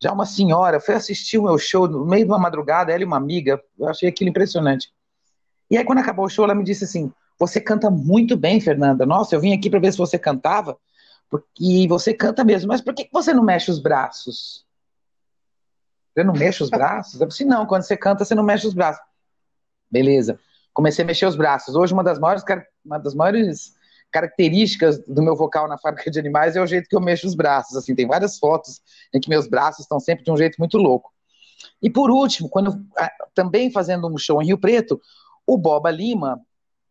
já 0.00 0.12
uma 0.12 0.26
senhora 0.26 0.78
foi 0.78 0.94
assistir 0.94 1.38
o 1.38 1.44
meu 1.44 1.58
show 1.58 1.88
no 1.88 2.04
meio 2.04 2.24
de 2.24 2.30
uma 2.30 2.38
madrugada, 2.38 2.92
ela 2.92 3.02
e 3.02 3.06
uma 3.06 3.16
amiga, 3.16 3.60
eu 3.78 3.88
achei 3.88 4.08
aquilo 4.08 4.30
impressionante. 4.30 4.92
E 5.70 5.76
aí, 5.76 5.84
quando 5.84 5.98
acabou 5.98 6.26
o 6.26 6.28
show, 6.28 6.44
ela 6.44 6.54
me 6.54 6.62
disse 6.62 6.84
assim: 6.84 7.12
Você 7.38 7.60
canta 7.60 7.90
muito 7.90 8.36
bem, 8.36 8.60
Fernanda. 8.60 9.06
Nossa, 9.06 9.34
eu 9.34 9.40
vim 9.40 9.54
aqui 9.54 9.70
para 9.70 9.80
ver 9.80 9.92
se 9.92 9.98
você 9.98 10.18
cantava, 10.18 10.78
porque 11.30 11.86
você 11.88 12.12
canta 12.12 12.44
mesmo, 12.44 12.68
mas 12.68 12.80
por 12.80 12.94
que 12.94 13.08
você 13.10 13.32
não 13.32 13.42
mexe 13.42 13.70
os 13.70 13.78
braços? 13.78 14.64
Eu 16.14 16.24
não 16.24 16.34
mexo 16.34 16.64
os 16.64 16.70
braços? 16.70 17.20
Eu 17.20 17.26
disse: 17.26 17.44
Não, 17.44 17.66
quando 17.66 17.82
você 17.82 17.96
canta, 17.96 18.24
você 18.24 18.34
não 18.34 18.44
mexe 18.44 18.66
os 18.66 18.74
braços. 18.74 19.02
Beleza. 19.90 20.38
Comecei 20.76 21.02
a 21.02 21.06
mexer 21.06 21.24
os 21.24 21.36
braços. 21.36 21.74
Hoje, 21.74 21.94
uma 21.94 22.04
das 22.04 22.18
maiores, 22.18 22.44
uma 22.84 22.98
das 22.98 23.14
maiores 23.14 23.74
características 24.12 24.98
do 25.08 25.22
meu 25.22 25.34
vocal 25.34 25.66
na 25.66 25.78
fábrica 25.78 26.10
de 26.10 26.18
animais 26.18 26.54
é 26.54 26.60
o 26.60 26.66
jeito 26.66 26.86
que 26.86 26.94
eu 26.94 27.00
mexo 27.00 27.26
os 27.26 27.34
braços. 27.34 27.74
Assim, 27.78 27.94
tem 27.94 28.06
várias 28.06 28.38
fotos 28.38 28.82
em 29.10 29.18
que 29.18 29.30
meus 29.30 29.48
braços 29.48 29.80
estão 29.80 29.98
sempre 29.98 30.22
de 30.22 30.30
um 30.30 30.36
jeito 30.36 30.56
muito 30.58 30.76
louco. 30.76 31.10
E 31.80 31.88
por 31.88 32.10
último, 32.10 32.50
quando 32.50 32.78
também 33.34 33.72
fazendo 33.72 34.06
um 34.06 34.18
show 34.18 34.42
em 34.42 34.48
Rio 34.48 34.58
Preto, 34.58 35.00
o 35.46 35.56
Boba 35.56 35.90
Lima, 35.90 36.42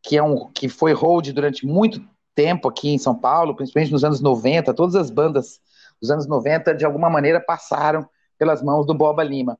que 0.01 0.17
é 0.17 0.23
um 0.23 0.51
que 0.51 0.67
foi 0.67 0.91
hold 0.91 1.31
durante 1.31 1.63
muito 1.63 2.01
tempo 2.33 2.67
aqui 2.67 2.89
em 2.89 2.97
São 2.97 3.13
Paulo, 3.13 3.55
principalmente 3.55 3.91
nos 3.91 4.03
anos 4.03 4.19
90, 4.19 4.73
todas 4.73 4.95
as 4.95 5.11
bandas 5.11 5.59
dos 6.01 6.09
anos 6.09 6.25
90 6.25 6.73
de 6.73 6.85
alguma 6.85 7.07
maneira 7.07 7.39
passaram 7.39 8.09
pelas 8.35 8.63
mãos 8.63 8.87
do 8.87 8.95
Boba 8.95 9.23
Lima. 9.23 9.59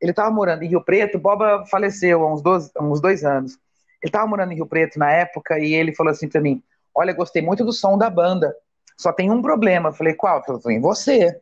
Ele 0.00 0.12
estava 0.12 0.30
morando 0.30 0.62
em 0.62 0.68
Rio 0.68 0.84
Preto, 0.84 1.18
Boba 1.18 1.64
faleceu 1.66 2.22
há 2.22 2.32
uns, 2.32 2.40
dois, 2.40 2.70
há 2.76 2.84
uns 2.84 3.00
dois 3.00 3.24
anos. 3.24 3.58
Ele 4.04 4.10
estava 4.10 4.26
morando 4.26 4.52
em 4.52 4.56
Rio 4.56 4.66
Preto 4.66 4.98
na 4.98 5.10
época 5.10 5.58
e 5.58 5.72
ele 5.72 5.94
falou 5.94 6.10
assim 6.10 6.28
para 6.28 6.38
mim: 6.38 6.62
Olha, 6.94 7.14
gostei 7.14 7.40
muito 7.40 7.64
do 7.64 7.72
som 7.72 7.96
da 7.96 8.10
banda. 8.10 8.54
Só 8.98 9.10
tem 9.14 9.30
um 9.30 9.40
problema. 9.40 9.88
Eu 9.88 9.94
falei, 9.94 10.12
qual? 10.12 10.42
Eu 10.46 10.60
falei, 10.60 10.76
em 10.76 10.80
você. 10.80 11.40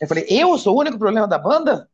Eu 0.00 0.06
falei, 0.06 0.24
eu 0.30 0.56
sou 0.56 0.76
o 0.76 0.78
único 0.78 0.96
problema 0.96 1.26
da 1.26 1.36
banda? 1.36 1.90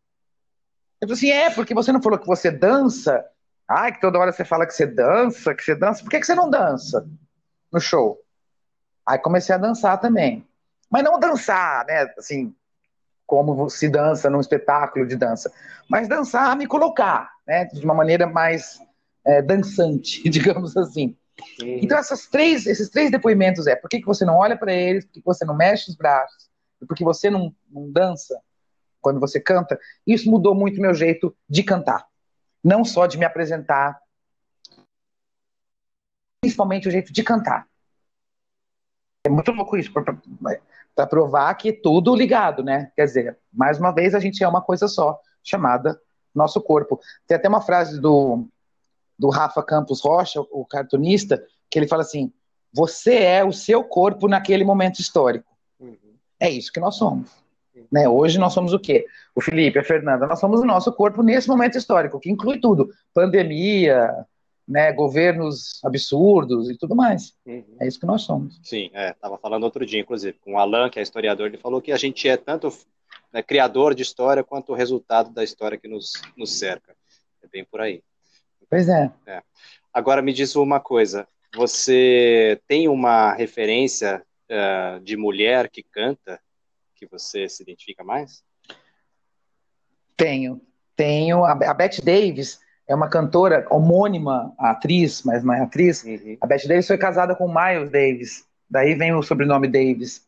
Ele 1.01 1.09
falou 1.09 1.15
assim, 1.15 1.31
é, 1.31 1.49
porque 1.49 1.73
você 1.73 1.91
não 1.91 2.03
falou 2.03 2.19
que 2.19 2.27
você 2.27 2.51
dança. 2.51 3.25
Ai, 3.67 3.93
que 3.93 4.01
toda 4.03 4.19
hora 4.19 4.31
você 4.31 4.45
fala 4.45 4.67
que 4.67 4.75
você 4.75 4.87
dança, 4.87 5.55
que 5.55 5.65
você 5.65 5.75
dança. 5.75 6.03
Por 6.03 6.11
que, 6.11 6.21
que 6.21 6.27
você 6.27 6.35
não 6.35 6.51
dança 6.51 7.09
no 7.73 7.81
show? 7.81 8.21
Aí 9.07 9.19
comecei 9.19 9.55
a 9.55 9.59
dançar 9.59 9.99
também. 9.99 10.47
Mas 10.91 11.03
não 11.03 11.19
dançar, 11.19 11.87
né, 11.87 12.13
assim, 12.19 12.55
como 13.27 13.71
se 13.71 13.89
dança 13.89 14.29
num 14.29 14.41
espetáculo 14.41 15.07
de 15.07 15.17
dança. 15.17 15.51
Mas 15.89 16.07
dançar, 16.07 16.55
me 16.55 16.67
colocar, 16.67 17.33
né, 17.47 17.65
de 17.65 17.83
uma 17.83 17.95
maneira 17.95 18.27
mais 18.27 18.79
é, 19.25 19.43
dançante, 19.43 20.23
digamos 20.29 20.77
assim. 20.77 21.17
Uhum. 21.61 21.79
Então, 21.83 21.99
essas 21.99 22.27
três, 22.27 22.67
esses 22.67 22.89
três 22.91 23.11
depoimentos 23.11 23.67
é 23.67 23.75
por 23.75 23.89
que, 23.89 24.01
que 24.01 24.07
você 24.07 24.25
não 24.25 24.37
olha 24.37 24.57
para 24.57 24.73
eles, 24.73 25.05
por 25.05 25.13
que, 25.13 25.21
que 25.21 25.27
você 25.27 25.45
não 25.45 25.57
mexe 25.57 25.91
os 25.91 25.97
braços, 25.97 26.51
por 26.87 26.97
que 26.97 27.05
você 27.05 27.31
não, 27.31 27.55
não 27.71 27.91
dança 27.91 28.41
quando 29.01 29.21
você 29.21 29.41
canta. 29.41 29.79
Isso 30.07 30.31
mudou 30.31 30.55
muito 30.55 30.81
meu 30.81 30.95
jeito 30.95 31.37
de 31.49 31.63
cantar. 31.63 32.07
Não 32.63 32.85
só 32.85 33.07
de 33.07 33.19
me 33.19 33.25
apresentar, 33.25 33.99
principalmente 36.41 36.89
o 36.89 36.91
jeito 36.91 37.13
de 37.13 37.23
cantar. 37.23 37.67
É 39.25 39.29
muito 39.29 39.53
louco 39.53 39.77
isso, 39.77 39.93
para 39.93 41.07
provar 41.07 41.55
que 41.55 41.69
é 41.69 41.73
tudo 41.73 42.15
ligado, 42.15 42.63
né? 42.63 42.91
Quer 42.97 43.05
dizer, 43.05 43.39
mais 43.53 43.79
uma 43.79 43.93
vez 43.93 44.15
a 44.15 44.21
gente 44.21 44.43
é 44.43 44.49
uma 44.49 44.61
coisa 44.61 44.89
só, 44.89 45.21
chamada 45.43 46.01
nosso 46.35 46.61
corpo. 46.61 47.01
Tem 47.27 47.37
até 47.37 47.49
uma 47.49 47.61
frase 47.61 48.01
do 48.01 48.49
do 49.19 49.29
Rafa 49.29 49.63
Campos 49.63 50.01
Rocha, 50.01 50.41
o 50.51 50.65
cartunista, 50.65 51.43
que 51.71 51.79
ele 51.79 51.89
fala 51.89 52.03
assim: 52.03 52.33
Você 52.73 53.15
é 53.17 53.45
o 53.45 53.53
seu 53.53 53.85
corpo 53.85 54.29
naquele 54.29 54.65
momento 54.65 55.01
histórico. 55.01 55.51
Uhum. 55.79 55.97
É 56.39 56.51
isso 56.51 56.73
que 56.73 56.81
nós 56.81 56.97
somos. 56.97 57.31
Uhum. 57.75 57.87
Né? 57.91 58.09
Hoje 58.09 58.39
nós 58.39 58.53
somos 58.53 58.73
o 58.73 58.79
quê? 58.79 59.07
O 59.35 59.41
Felipe, 59.41 59.79
a 59.79 59.85
Fernanda, 59.85 60.27
nós 60.27 60.41
somos 60.41 60.61
o 60.61 60.65
nosso 60.65 60.93
corpo 60.93 61.23
nesse 61.23 61.49
momento 61.49 61.79
histórico, 61.79 62.21
que 62.21 62.31
inclui 62.31 62.61
tudo: 62.61 62.91
pandemia, 63.15 64.27
né, 64.67 64.93
governos 64.93 65.83
absurdos 65.85 66.71
e 66.71 66.77
tudo 66.77 66.95
mais. 66.95 67.35
Uhum. 67.47 67.77
É 67.81 67.87
isso 67.87 68.01
que 68.01 68.07
nós 68.07 68.23
somos. 68.23 68.61
Sim, 68.63 68.91
estava 68.95 69.35
é, 69.35 69.39
falando 69.39 69.65
outro 69.65 69.85
dia, 69.85 70.01
inclusive, 70.01 70.39
com 70.41 70.55
o 70.55 70.59
Alan, 70.59 70.89
que 70.89 70.99
é 70.99 71.03
historiador, 71.03 71.47
ele 71.47 71.59
falou 71.59 71.81
que 71.81 71.93
a 71.93 71.97
gente 71.97 72.29
é 72.29 72.37
tanto 72.37 72.73
né, 73.33 73.43
criador 73.43 73.95
de 73.95 74.03
história 74.03 74.45
quanto 74.45 74.73
o 74.73 74.75
resultado 74.75 75.31
da 75.31 75.43
história 75.43 75.79
que 75.79 75.89
nos, 75.89 76.13
nos 76.37 76.59
cerca. 76.59 76.95
É 77.43 77.47
bem 77.49 77.65
por 77.65 77.81
aí. 77.81 78.03
Pois 78.73 78.89
é. 78.89 79.13
é. 79.27 79.43
Agora 79.93 80.23
me 80.23 80.33
diz 80.33 80.57
uma 80.57 80.81
coisa: 80.81 81.29
você 81.55 82.59
tem 82.67 82.89
uma 82.89 83.35
referência 83.35 84.23
uh, 84.51 84.99
de 85.01 85.15
mulher 85.15 85.69
que 85.69 85.83
canta 85.83 86.41
que 86.97 87.05
você 87.05 87.51
se 87.51 87.63
identifica 87.63 88.03
mais? 88.03 88.43
Tenho. 90.17 90.59
Tenho. 90.97 91.45
A, 91.45 91.53
a 91.53 91.75
Bette 91.75 92.03
Davis 92.03 92.61
é 92.89 92.95
uma 92.95 93.11
cantora 93.11 93.67
homônima, 93.69 94.55
atriz, 94.59 95.23
mas 95.23 95.45
não 95.45 95.53
é 95.53 95.61
atriz. 95.61 96.03
Uhum. 96.03 96.39
A 96.41 96.47
Bette 96.47 96.67
Davis 96.67 96.87
foi 96.87 96.97
casada 96.97 97.35
com 97.35 97.53
Miles 97.53 97.91
Davis. 97.91 98.47
Daí 98.71 98.95
vem 98.95 99.13
o 99.13 99.23
sobrenome 99.23 99.69
Davis. 99.69 100.27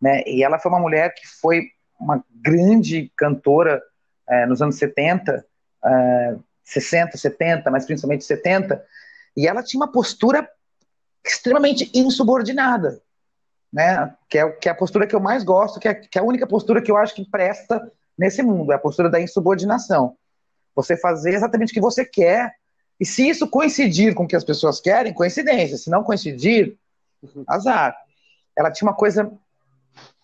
Né? 0.00 0.24
E 0.26 0.42
ela 0.42 0.58
foi 0.58 0.68
uma 0.68 0.80
mulher 0.80 1.14
que 1.14 1.28
foi 1.28 1.68
uma 2.00 2.24
grande 2.28 3.12
cantora 3.16 3.80
é, 4.28 4.46
nos 4.46 4.60
anos 4.60 4.74
70, 4.78 5.46
é, 5.84 6.36
60, 6.64 7.16
70, 7.16 7.70
mas 7.70 7.84
principalmente 7.84 8.24
70, 8.24 8.82
e 9.36 9.46
ela 9.46 9.62
tinha 9.62 9.80
uma 9.80 9.90
postura 9.90 10.48
extremamente 11.24 11.90
insubordinada, 11.94 13.00
né? 13.72 14.14
Que 14.28 14.38
é, 14.38 14.50
que 14.50 14.68
é 14.68 14.72
a 14.72 14.74
postura 14.74 15.06
que 15.06 15.14
eu 15.14 15.20
mais 15.20 15.44
gosto, 15.44 15.80
que 15.80 15.88
é, 15.88 15.94
que 15.94 16.18
é 16.18 16.20
a 16.20 16.24
única 16.24 16.46
postura 16.46 16.82
que 16.82 16.90
eu 16.90 16.96
acho 16.96 17.14
que 17.14 17.24
presta 17.24 17.90
nesse 18.18 18.42
mundo, 18.42 18.72
é 18.72 18.74
a 18.74 18.78
postura 18.78 19.08
da 19.08 19.20
insubordinação. 19.20 20.16
Você 20.74 20.96
fazer 20.96 21.34
exatamente 21.34 21.70
o 21.70 21.74
que 21.74 21.80
você 21.80 22.04
quer, 22.04 22.54
e 22.98 23.06
se 23.06 23.28
isso 23.28 23.48
coincidir 23.48 24.14
com 24.14 24.24
o 24.24 24.28
que 24.28 24.36
as 24.36 24.44
pessoas 24.44 24.80
querem, 24.80 25.12
coincidência. 25.12 25.76
Se 25.76 25.90
não 25.90 26.04
coincidir, 26.04 26.76
uhum. 27.22 27.44
azar. 27.48 27.96
Ela 28.56 28.70
tinha 28.70 28.88
uma 28.88 28.96
coisa 28.96 29.32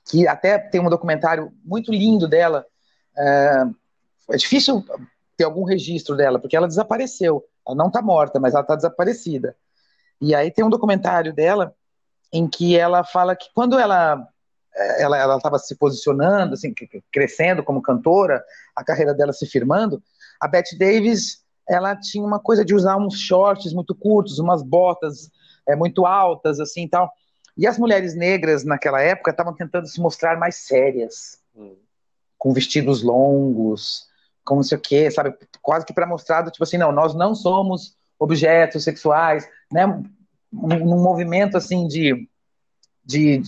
que 0.09 0.27
até 0.27 0.59
tem 0.59 0.81
um 0.81 0.89
documentário 0.89 1.53
muito 1.65 1.91
lindo 1.93 2.29
dela. 2.29 2.65
É, 3.17 3.65
é 4.31 4.37
difícil 4.37 4.85
ter 5.39 5.45
algum 5.45 5.63
registro 5.63 6.17
dela, 6.17 6.41
porque 6.41 6.57
ela 6.57 6.67
desapareceu. 6.67 7.45
Ela 7.67 7.77
não 7.77 7.87
está 7.87 8.03
morta, 8.03 8.41
mas 8.41 8.53
ela 8.53 8.63
está 8.63 8.75
desaparecida. 8.75 9.57
E 10.21 10.35
aí 10.35 10.51
tem 10.51 10.65
um 10.65 10.71
documentário 10.71 11.33
dela 11.33 11.73
em 12.33 12.49
que 12.49 12.77
ela 12.77 13.05
fala 13.05 13.37
que 13.37 13.47
quando 13.55 13.79
ela 13.79 14.29
é, 14.75 15.03
ela 15.03 15.37
estava 15.37 15.59
se 15.61 15.77
posicionando, 15.77 16.55
assim, 16.55 16.75
crescendo 17.13 17.63
como 17.63 17.81
cantora, 17.81 18.45
a 18.75 18.85
carreira 18.85 19.15
dela 19.15 19.33
se 19.33 19.47
firmando, 19.47 20.03
a 20.41 20.49
Bette 20.49 20.77
Davis 20.77 21.45
ela 21.69 21.95
tinha 21.95 22.25
uma 22.25 22.41
coisa 22.41 22.65
de 22.65 22.75
usar 22.75 22.97
uns 22.97 23.19
shorts 23.21 23.73
muito 23.73 23.95
curtos, 23.95 24.39
umas 24.39 24.63
botas 24.63 25.31
é, 25.69 25.77
muito 25.77 26.05
altas, 26.05 26.59
assim, 26.59 26.89
tal. 26.89 27.13
E 27.57 27.67
as 27.67 27.79
mulheres 27.79 28.17
negras 28.17 28.65
naquela 28.65 29.01
época 29.01 29.31
estavam 29.31 29.55
tentando 29.55 29.87
se 29.87 30.01
mostrar 30.01 30.37
mais 30.37 30.57
sérias, 30.57 31.39
hum. 31.55 31.77
com 32.37 32.53
vestidos 32.53 33.03
longos, 33.03 34.08
com 34.49 34.57
não 34.57 34.63
sei 34.63 34.79
o 34.79 34.81
quê, 34.81 35.11
sabe? 35.11 35.35
Quase 35.61 35.85
que 35.85 35.93
para 35.93 36.07
mostrar, 36.07 36.51
tipo 36.51 36.65
assim, 36.65 36.79
não, 36.79 36.91
nós 36.91 37.15
não 37.15 37.35
somos 37.35 37.95
objetos 38.19 38.83
sexuais, 38.83 39.47
né? 39.71 39.87
Num 40.51 41.03
movimento 41.03 41.59
assim 41.59 41.87
de. 41.87 42.27
de 43.05 43.43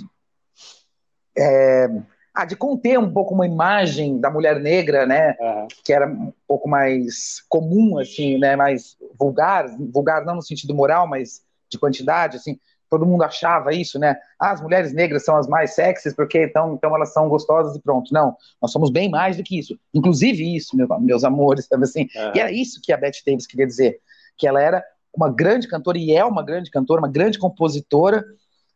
é, 1.36 1.88
ah, 2.34 2.44
de 2.44 2.54
conter 2.54 2.98
um 2.98 3.10
pouco 3.10 3.34
uma 3.34 3.46
imagem 3.46 4.20
da 4.20 4.30
mulher 4.30 4.60
negra, 4.60 5.06
né, 5.06 5.34
uhum. 5.40 5.68
que 5.84 5.92
era 5.92 6.06
um 6.06 6.32
pouco 6.46 6.68
mais 6.68 7.42
comum, 7.48 7.98
assim, 7.98 8.38
né, 8.38 8.54
mais 8.54 8.96
vulgar, 9.18 9.66
vulgar 9.92 10.24
não 10.24 10.36
no 10.36 10.42
sentido 10.42 10.74
moral, 10.74 11.08
mas 11.08 11.42
de 11.68 11.78
quantidade, 11.78 12.36
assim, 12.36 12.58
todo 12.90 13.06
mundo 13.06 13.22
achava 13.22 13.72
isso, 13.72 13.98
né? 13.98 14.16
Ah, 14.38 14.50
as 14.50 14.60
mulheres 14.60 14.92
negras 14.92 15.24
são 15.24 15.36
as 15.36 15.46
mais 15.46 15.74
sexys 15.74 16.14
porque 16.14 16.44
então, 16.44 16.74
então 16.74 16.94
elas 16.94 17.12
são 17.12 17.28
gostosas 17.28 17.76
e 17.76 17.80
pronto. 17.80 18.12
Não, 18.12 18.36
nós 18.60 18.72
somos 18.72 18.90
bem 18.90 19.08
mais 19.08 19.36
do 19.36 19.44
que 19.44 19.58
isso. 19.58 19.78
Inclusive 19.94 20.56
isso, 20.56 20.76
meu, 20.76 20.88
meus 21.00 21.22
amores, 21.22 21.66
sabe 21.66 21.84
assim? 21.84 22.08
É. 22.14 22.36
E 22.36 22.40
era 22.40 22.52
isso 22.52 22.80
que 22.82 22.92
a 22.92 22.96
Bette 22.96 23.22
Davis 23.24 23.46
queria 23.46 23.66
dizer, 23.66 24.00
que 24.36 24.46
ela 24.46 24.60
era 24.60 24.84
uma 25.14 25.32
grande 25.32 25.68
cantora 25.68 25.96
e 25.96 26.12
é 26.12 26.24
uma 26.24 26.42
grande 26.42 26.70
cantora, 26.70 27.00
uma 27.00 27.10
grande 27.10 27.38
compositora 27.38 28.24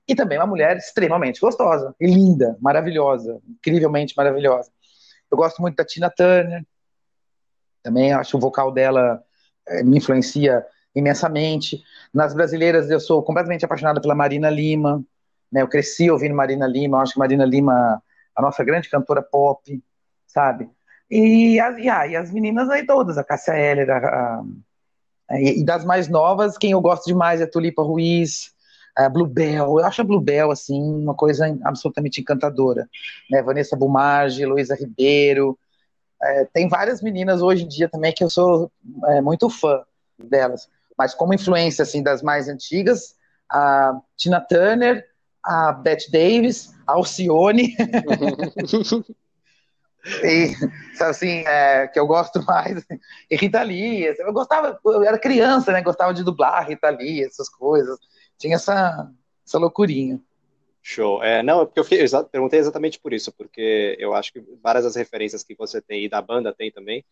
e 0.07 0.15
também 0.15 0.39
uma 0.39 0.47
mulher 0.47 0.77
extremamente 0.77 1.41
gostosa 1.41 1.95
e 2.01 2.07
linda, 2.07 2.57
maravilhosa, 2.61 3.41
incrivelmente 3.49 4.15
maravilhosa. 4.17 4.71
Eu 5.31 5.37
gosto 5.37 5.61
muito 5.61 5.77
da 5.77 5.85
Tina 5.85 6.11
Turner, 6.11 6.65
também 7.83 8.13
acho 8.13 8.37
o 8.37 8.41
vocal 8.41 8.71
dela 8.71 9.23
é, 9.67 9.83
me 9.83 9.99
influencia 9.99 10.65
imensamente. 10.95 11.83
Nas 12.13 12.35
brasileiras, 12.35 12.91
eu 12.91 13.01
sou 13.01 13.23
completamente 13.23 13.65
apaixonada 13.65 14.01
pela 14.01 14.15
Marina 14.15 14.49
Lima. 14.49 15.03
Né? 15.51 15.63
Eu 15.63 15.69
cresci 15.69 16.11
ouvindo 16.11 16.35
Marina 16.35 16.67
Lima. 16.67 16.99
Eu 16.99 17.03
acho 17.03 17.15
que 17.15 17.19
Marina 17.19 17.45
Lima, 17.45 18.03
a 18.35 18.43
nossa 18.43 18.63
grande 18.63 18.89
cantora 18.89 19.23
pop, 19.23 19.83
sabe? 20.27 20.71
E, 21.11 21.55
e, 21.57 21.61
ah, 21.61 22.07
e 22.07 22.17
as 22.17 22.33
meninas 22.33 22.69
aí 22.71 22.87
todas, 22.87 23.19
a 23.19 23.25
Cássia 23.25 23.53
Heller, 23.53 23.91
a, 23.91 23.99
a, 23.99 24.45
a, 25.31 25.41
e 25.41 25.65
das 25.65 25.85
mais 25.85 26.09
novas, 26.09 26.57
quem 26.57 26.73
eu 26.73 26.81
gosto 26.81 27.07
demais 27.07 27.41
é 27.41 27.47
Tulipa 27.47 27.83
Ruiz, 27.83 28.53
a 28.97 29.09
Bluebell. 29.09 29.79
Eu 29.79 29.85
acho 29.85 30.01
a 30.01 30.05
Bluebell, 30.05 30.51
assim, 30.51 30.81
uma 30.81 31.15
coisa 31.15 31.47
absolutamente 31.65 32.21
encantadora. 32.21 32.89
Né? 33.31 33.43
Vanessa 33.43 33.77
Bumage, 33.77 34.47
Luísa 34.47 34.75
Ribeiro. 34.75 35.59
É, 36.23 36.45
tem 36.47 36.69
várias 36.69 37.03
meninas 37.03 37.43
hoje 37.43 37.65
em 37.65 37.69
dia 37.69 37.89
também 37.89 38.13
que 38.13 38.25
eu 38.25 38.31
sou 38.31 38.71
é, 39.09 39.21
muito 39.21 39.51
fã 39.51 39.83
delas 40.19 40.69
mas 40.97 41.15
como 41.15 41.35
influência 41.35 41.83
assim 41.83 42.03
das 42.03 42.23
mais 42.23 42.49
antigas, 42.49 43.15
a 43.51 43.93
Tina 44.17 44.41
Turner, 44.41 45.05
a 45.43 45.73
Bette 45.73 46.11
Davis, 46.11 46.73
a 46.87 46.93
Alcione. 46.93 47.77
e 50.23 50.55
assim, 51.01 51.45
é, 51.47 51.89
que 51.89 51.99
eu 51.99 52.07
gosto 52.07 52.43
mais, 52.45 52.85
e 53.31 53.37
Rita 53.37 53.63
Lee, 53.63 54.15
eu 54.19 54.33
gostava, 54.33 54.79
eu 54.85 55.03
era 55.03 55.19
criança, 55.19 55.73
né, 55.73 55.83
gostava 55.83 56.15
de 56.15 56.23
dublar 56.25 56.67
Rita 56.69 56.91
Lee, 56.91 57.25
essas 57.25 57.49
coisas, 57.49 57.99
tinha 58.39 58.57
essa, 58.57 59.11
essa 59.47 59.59
loucurinha. 59.59 60.21
Show. 60.87 61.25
É, 61.25 61.43
não, 61.43 61.65
porque 61.65 61.81
eu 61.81 61.85
fiquei, 61.85 62.05
eu 62.05 62.25
perguntei 62.27 62.61
exatamente 62.61 63.01
por 63.01 63.15
isso, 63.15 63.33
porque 63.33 63.97
eu 63.99 64.13
acho 64.13 64.31
que 64.31 64.45
várias 64.63 64.85
das 64.85 64.95
referências 64.95 65.43
que 65.43 65.55
você 65.55 65.81
tem 65.81 66.05
e 66.05 66.11
da 66.11 66.21
banda 66.21 66.53
tem 66.53 66.71
também 66.71 67.03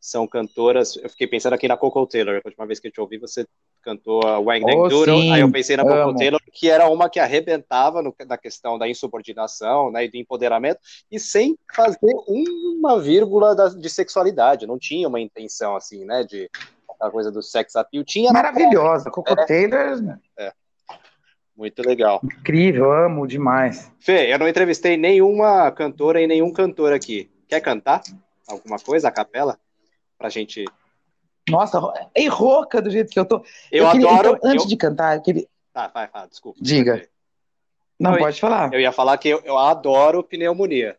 são 0.00 0.26
cantoras. 0.26 0.96
Eu 0.96 1.10
fiquei 1.10 1.26
pensando 1.26 1.52
aqui 1.52 1.68
na 1.68 1.76
Coco 1.76 2.06
Taylor, 2.06 2.36
a 2.36 2.48
última 2.48 2.66
vez 2.66 2.80
que 2.80 2.88
eu 2.88 2.90
te 2.90 3.02
ouvi, 3.02 3.18
você 3.18 3.46
cantou 3.82 4.26
a 4.26 4.38
Wang 4.38 4.64
oh, 4.64 4.88
Doodle, 4.88 5.30
aí 5.30 5.42
eu 5.42 5.52
pensei 5.52 5.76
na 5.76 5.84
Coco 5.84 6.16
Taylor, 6.16 6.40
que 6.50 6.70
era 6.70 6.88
uma 6.88 7.10
que 7.10 7.20
arrebentava 7.20 8.00
no, 8.00 8.14
na 8.26 8.38
questão 8.38 8.78
da 8.78 8.88
insubordinação 8.88 9.90
né, 9.90 10.06
e 10.06 10.10
do 10.10 10.16
empoderamento, 10.16 10.80
e 11.10 11.20
sem 11.20 11.54
fazer 11.74 12.14
uma 12.26 12.98
vírgula 12.98 13.54
da, 13.54 13.68
de 13.68 13.90
sexualidade, 13.90 14.66
não 14.66 14.78
tinha 14.78 15.06
uma 15.06 15.20
intenção 15.20 15.76
assim, 15.76 16.02
né, 16.06 16.24
de 16.24 16.50
a 16.98 17.10
coisa 17.10 17.30
do 17.30 17.42
sex 17.42 17.76
appeal. 17.76 18.04
Tinha 18.04 18.32
Maravilhosa, 18.32 19.10
Coco 19.10 19.32
é, 19.32 19.44
Taylor. 19.44 20.18
É. 20.38 20.50
Muito 21.58 21.82
legal. 21.82 22.20
Incrível, 22.22 22.92
amo 22.92 23.26
demais. 23.26 23.90
Fê, 23.98 24.32
eu 24.32 24.38
não 24.38 24.46
entrevistei 24.46 24.96
nenhuma 24.96 25.72
cantora 25.72 26.22
e 26.22 26.26
nenhum 26.26 26.52
cantor 26.52 26.92
aqui. 26.92 27.28
Quer 27.48 27.60
cantar 27.60 28.00
alguma 28.46 28.78
coisa, 28.78 29.08
a 29.08 29.10
capela? 29.10 29.58
Pra 30.16 30.28
gente. 30.28 30.64
Nossa, 31.50 31.80
é 32.14 32.28
rouca 32.28 32.80
do 32.80 32.88
jeito 32.88 33.10
que 33.10 33.18
eu 33.18 33.24
tô. 33.24 33.44
Eu, 33.72 33.86
eu 33.86 33.90
queria, 33.90 34.08
adoro. 34.08 34.36
Então, 34.36 34.50
antes 34.52 34.64
eu... 34.66 34.68
de 34.68 34.76
cantar, 34.76 35.16
eu 35.16 35.22
queria. 35.22 35.48
Tá, 35.72 35.88
vai, 35.88 36.06
vai, 36.06 36.28
desculpa. 36.28 36.60
Diga. 36.62 37.08
Não, 37.98 38.12
eu, 38.12 38.18
pode 38.18 38.40
falar. 38.40 38.72
Eu 38.72 38.78
ia 38.78 38.92
falar 38.92 39.18
que 39.18 39.28
eu, 39.28 39.42
eu 39.44 39.58
adoro 39.58 40.22
pneumonia. 40.22 40.96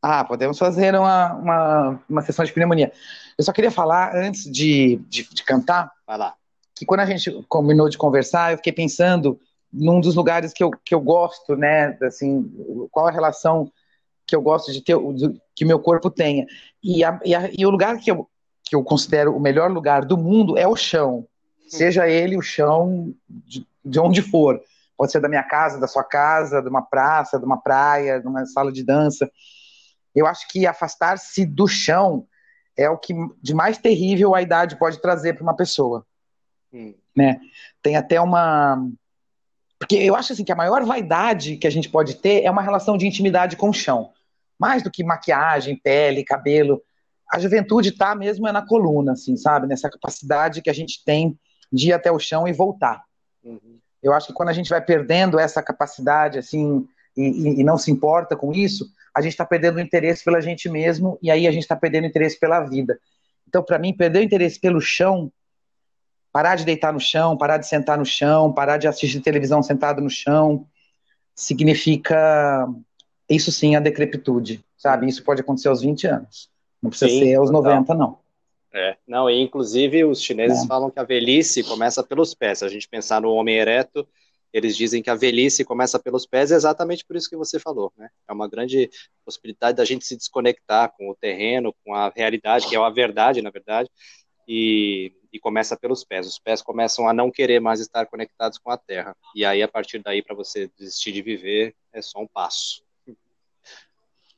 Ah, 0.00 0.24
podemos 0.24 0.58
fazer 0.58 0.94
uma, 0.94 1.34
uma, 1.34 2.02
uma 2.08 2.22
sessão 2.22 2.42
de 2.42 2.54
pneumonia. 2.54 2.90
Eu 3.36 3.44
só 3.44 3.52
queria 3.52 3.70
falar, 3.70 4.16
antes 4.16 4.50
de, 4.50 4.96
de, 5.10 5.28
de 5.28 5.44
cantar. 5.44 5.92
Vai 6.06 6.16
lá 6.16 6.34
que 6.76 6.84
quando 6.84 7.00
a 7.00 7.06
gente 7.06 7.42
combinou 7.48 7.88
de 7.88 7.96
conversar, 7.96 8.52
eu 8.52 8.58
fiquei 8.58 8.72
pensando 8.72 9.40
num 9.72 10.00
dos 10.00 10.14
lugares 10.14 10.52
que 10.52 10.62
eu, 10.62 10.70
que 10.70 10.94
eu 10.94 11.00
gosto, 11.00 11.56
né, 11.56 11.96
assim, 12.02 12.50
qual 12.90 13.06
a 13.06 13.10
relação 13.10 13.72
que 14.26 14.36
eu 14.36 14.42
gosto 14.42 14.72
de 14.72 14.82
ter, 14.82 14.96
que 15.54 15.64
meu 15.64 15.78
corpo 15.78 16.10
tenha. 16.10 16.46
E, 16.82 17.02
a, 17.02 17.18
e, 17.24 17.34
a, 17.34 17.50
e, 17.56 17.64
o 17.64 17.70
lugar 17.70 17.98
que 17.98 18.10
eu, 18.10 18.28
que 18.62 18.76
eu 18.76 18.82
considero 18.82 19.34
o 19.34 19.40
melhor 19.40 19.70
lugar 19.70 20.04
do 20.04 20.18
mundo 20.18 20.58
é 20.58 20.66
o 20.66 20.76
chão. 20.76 21.26
Seja 21.68 22.08
ele 22.08 22.36
o 22.36 22.42
chão 22.42 23.14
de, 23.28 23.66
de 23.84 23.98
onde 23.98 24.20
for. 24.22 24.60
Pode 24.96 25.12
ser 25.12 25.20
da 25.20 25.28
minha 25.28 25.42
casa, 25.42 25.78
da 25.78 25.86
sua 25.86 26.04
casa, 26.04 26.60
de 26.60 26.68
uma 26.68 26.82
praça, 26.82 27.38
de 27.38 27.44
uma 27.44 27.60
praia, 27.60 28.20
de 28.20 28.26
uma 28.26 28.44
sala 28.46 28.72
de 28.72 28.82
dança. 28.84 29.30
Eu 30.14 30.26
acho 30.26 30.48
que 30.48 30.66
afastar-se 30.66 31.44
do 31.44 31.68
chão 31.68 32.26
é 32.76 32.90
o 32.90 32.98
que 32.98 33.14
de 33.42 33.54
mais 33.54 33.78
terrível 33.78 34.34
a 34.34 34.42
idade 34.42 34.78
pode 34.78 35.00
trazer 35.00 35.34
para 35.34 35.42
uma 35.42 35.56
pessoa. 35.56 36.04
Né? 37.14 37.40
Tem 37.82 37.96
até 37.96 38.20
uma 38.20 38.78
porque 39.78 39.96
eu 39.96 40.14
acho 40.16 40.32
assim 40.32 40.44
que 40.44 40.52
a 40.52 40.56
maior 40.56 40.84
vaidade 40.84 41.56
que 41.56 41.66
a 41.66 41.70
gente 41.70 41.88
pode 41.88 42.16
ter 42.16 42.42
é 42.42 42.50
uma 42.50 42.62
relação 42.62 42.96
de 42.96 43.06
intimidade 43.06 43.56
com 43.56 43.68
o 43.68 43.74
chão. 43.74 44.10
Mais 44.58 44.82
do 44.82 44.90
que 44.90 45.04
maquiagem, 45.04 45.76
pele, 45.76 46.24
cabelo. 46.24 46.82
A 47.30 47.38
juventude 47.38 47.92
tá 47.92 48.14
mesmo 48.14 48.48
é 48.48 48.52
na 48.52 48.66
coluna, 48.66 49.12
assim, 49.12 49.36
sabe? 49.36 49.66
Nessa 49.66 49.90
capacidade 49.90 50.62
que 50.62 50.70
a 50.70 50.72
gente 50.72 51.04
tem 51.04 51.38
de 51.70 51.88
ir 51.88 51.92
até 51.92 52.10
o 52.10 52.18
chão 52.18 52.48
e 52.48 52.52
voltar. 52.52 53.02
Uhum. 53.44 53.78
Eu 54.02 54.12
acho 54.12 54.28
que 54.28 54.32
quando 54.32 54.48
a 54.48 54.52
gente 54.52 54.70
vai 54.70 54.80
perdendo 54.80 55.38
essa 55.38 55.62
capacidade, 55.62 56.38
assim, 56.38 56.88
e, 57.16 57.60
e 57.60 57.64
não 57.64 57.76
se 57.76 57.90
importa 57.90 58.36
com 58.36 58.52
isso, 58.52 58.88
a 59.14 59.20
gente 59.20 59.32
está 59.32 59.44
perdendo 59.44 59.76
o 59.76 59.80
interesse 59.80 60.24
pela 60.24 60.40
gente 60.40 60.68
mesmo 60.68 61.18
e 61.20 61.30
aí 61.30 61.46
a 61.46 61.50
gente 61.50 61.62
está 61.62 61.76
perdendo 61.76 62.04
o 62.04 62.06
interesse 62.06 62.38
pela 62.38 62.60
vida. 62.60 62.98
Então, 63.48 63.62
para 63.62 63.78
mim, 63.78 63.94
perder 63.94 64.20
o 64.20 64.22
interesse 64.22 64.58
pelo 64.58 64.80
chão, 64.80 65.30
parar 66.36 66.54
de 66.54 66.66
deitar 66.66 66.92
no 66.92 67.00
chão, 67.00 67.34
parar 67.34 67.56
de 67.56 67.66
sentar 67.66 67.96
no 67.96 68.04
chão, 68.04 68.52
parar 68.52 68.76
de 68.76 68.86
assistir 68.86 69.20
televisão 69.20 69.62
sentado 69.62 70.02
no 70.02 70.10
chão, 70.10 70.66
significa, 71.34 72.68
isso 73.26 73.50
sim, 73.50 73.74
a 73.74 73.80
decrepitude, 73.80 74.62
sabe? 74.76 75.08
Isso 75.08 75.24
pode 75.24 75.40
acontecer 75.40 75.68
aos 75.68 75.80
20 75.80 76.06
anos. 76.08 76.50
Não 76.82 76.90
precisa 76.90 77.10
sim, 77.10 77.20
ser 77.20 77.36
aos 77.36 77.50
total. 77.50 77.72
90, 77.76 77.94
não. 77.94 78.18
É, 78.70 78.98
não, 79.08 79.30
e 79.30 79.40
inclusive 79.40 80.04
os 80.04 80.20
chineses 80.20 80.62
é. 80.62 80.66
falam 80.66 80.90
que 80.90 81.00
a 81.00 81.04
velhice 81.04 81.64
começa 81.64 82.02
pelos 82.04 82.34
pés. 82.34 82.58
Se 82.58 82.66
a 82.66 82.68
gente 82.68 82.86
pensar 82.86 83.22
no 83.22 83.32
homem 83.32 83.56
ereto, 83.56 84.06
eles 84.52 84.76
dizem 84.76 85.02
que 85.02 85.08
a 85.08 85.14
velhice 85.14 85.64
começa 85.64 85.98
pelos 85.98 86.26
pés, 86.26 86.52
é 86.52 86.54
exatamente 86.54 87.02
por 87.06 87.16
isso 87.16 87.30
que 87.30 87.36
você 87.36 87.58
falou, 87.58 87.90
né? 87.96 88.10
É 88.28 88.32
uma 88.34 88.46
grande 88.46 88.90
possibilidade 89.24 89.78
da 89.78 89.86
gente 89.86 90.04
se 90.04 90.14
desconectar 90.14 90.92
com 90.98 91.08
o 91.08 91.14
terreno, 91.14 91.74
com 91.82 91.94
a 91.94 92.12
realidade, 92.14 92.68
que 92.68 92.76
é 92.76 92.78
a 92.78 92.90
verdade, 92.90 93.40
na 93.40 93.48
verdade, 93.48 93.88
e, 94.46 95.12
e 95.36 95.38
começa 95.38 95.76
pelos 95.76 96.02
pés. 96.02 96.26
Os 96.26 96.38
pés 96.38 96.62
começam 96.62 97.06
a 97.08 97.12
não 97.12 97.30
querer 97.30 97.60
mais 97.60 97.78
estar 97.78 98.06
conectados 98.06 98.58
com 98.58 98.70
a 98.70 98.76
terra. 98.76 99.14
E 99.34 99.44
aí, 99.44 99.62
a 99.62 99.68
partir 99.68 100.02
daí, 100.02 100.22
para 100.22 100.34
você 100.34 100.70
desistir 100.78 101.12
de 101.12 101.22
viver, 101.22 101.74
é 101.92 102.00
só 102.00 102.20
um 102.20 102.26
passo. 102.26 102.82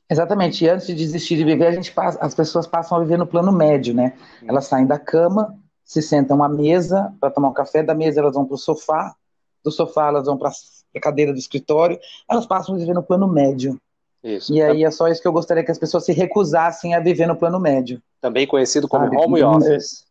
Exatamente. 0.09 0.65
E 0.65 0.69
antes 0.69 0.87
de 0.87 0.95
desistir 0.95 1.37
de 1.37 1.45
viver, 1.45 1.67
a 1.67 1.71
gente 1.71 1.91
passa, 1.91 2.19
as 2.19 2.35
pessoas 2.35 2.67
passam 2.67 2.97
a 2.97 3.01
viver 3.01 3.17
no 3.17 3.27
plano 3.27 3.51
médio, 3.51 3.93
né? 3.93 4.17
Elas 4.45 4.65
saem 4.65 4.85
da 4.85 4.99
cama, 4.99 5.57
se 5.85 6.01
sentam 6.01 6.43
à 6.43 6.49
mesa 6.49 7.13
para 7.19 7.31
tomar 7.31 7.49
um 7.49 7.53
café, 7.53 7.81
da 7.81 7.93
mesa 7.93 8.19
elas 8.19 8.33
vão 8.33 8.45
para 8.45 8.55
o 8.55 8.57
sofá, 8.57 9.15
do 9.63 9.71
sofá 9.71 10.07
elas 10.07 10.25
vão 10.25 10.37
para 10.37 10.49
a 10.49 10.99
cadeira 10.99 11.31
do 11.31 11.39
escritório, 11.39 11.99
elas 12.29 12.45
passam 12.45 12.75
a 12.75 12.77
viver 12.77 12.93
no 12.93 13.03
plano 13.03 13.27
médio. 13.27 13.79
Isso. 14.23 14.51
E 14.51 14.61
aí 14.61 14.83
é 14.83 14.91
só 14.91 15.07
isso 15.07 15.21
que 15.21 15.27
eu 15.27 15.31
gostaria 15.31 15.63
que 15.63 15.71
as 15.71 15.77
pessoas 15.77 16.03
se 16.03 16.11
recusassem 16.11 16.93
a 16.93 16.99
viver 16.99 17.27
no 17.27 17.35
plano 17.35 17.59
médio. 17.59 18.01
Também 18.19 18.45
conhecido 18.45 18.87
como 18.87 19.05
Sabe? 19.05 19.17
home 19.17 19.43
office. 19.43 20.08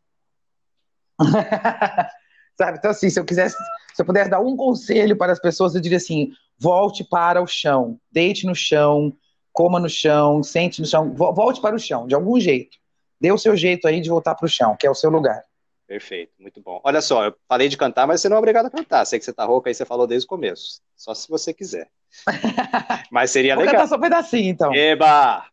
Sabe? 2.56 2.78
Então, 2.78 2.90
assim, 2.90 3.08
se 3.08 3.20
eu 3.20 3.24
quisesse, 3.24 3.56
se 3.94 4.02
eu 4.02 4.06
pudesse 4.06 4.30
dar 4.30 4.40
um 4.40 4.56
conselho 4.56 5.16
para 5.16 5.32
as 5.32 5.40
pessoas, 5.40 5.74
eu 5.74 5.80
diria 5.80 5.98
assim: 5.98 6.32
volte 6.58 7.04
para 7.04 7.42
o 7.42 7.46
chão, 7.46 7.98
deite 8.10 8.46
no 8.46 8.54
chão, 8.54 9.16
coma 9.52 9.78
no 9.78 9.88
chão, 9.88 10.42
sente 10.42 10.80
no 10.80 10.86
chão, 10.86 11.14
volte 11.14 11.60
para 11.60 11.76
o 11.76 11.78
chão, 11.78 12.06
de 12.06 12.14
algum 12.14 12.38
jeito. 12.40 12.76
Dê 13.20 13.32
o 13.32 13.38
seu 13.38 13.56
jeito 13.56 13.88
aí 13.88 14.00
de 14.00 14.08
voltar 14.08 14.34
para 14.34 14.46
o 14.46 14.48
chão, 14.48 14.76
que 14.76 14.86
é 14.86 14.90
o 14.90 14.94
seu 14.94 15.10
lugar. 15.10 15.42
Perfeito, 15.86 16.32
muito 16.38 16.60
bom. 16.60 16.80
Olha 16.84 17.00
só, 17.00 17.24
eu 17.24 17.34
falei 17.48 17.68
de 17.68 17.76
cantar, 17.76 18.06
mas 18.06 18.20
você 18.20 18.28
não 18.28 18.36
é 18.36 18.38
obrigado 18.38 18.66
a 18.66 18.70
cantar. 18.70 19.04
Sei 19.06 19.18
que 19.18 19.24
você 19.24 19.32
tá 19.32 19.44
rouca 19.44 19.70
aí, 19.70 19.74
você 19.74 19.86
falou 19.86 20.06
desde 20.06 20.26
o 20.26 20.28
começo. 20.28 20.82
Só 20.94 21.14
se 21.14 21.28
você 21.28 21.54
quiser. 21.54 21.88
mas 23.10 23.30
seria 23.30 23.54
Vou 23.54 23.64
legal. 23.64 23.74
Vou 23.74 23.82
cantar 23.82 23.88
só 23.88 23.96
um 23.96 24.00
pedacinho, 24.00 24.50
então. 24.50 24.74
Eba! 24.74 25.46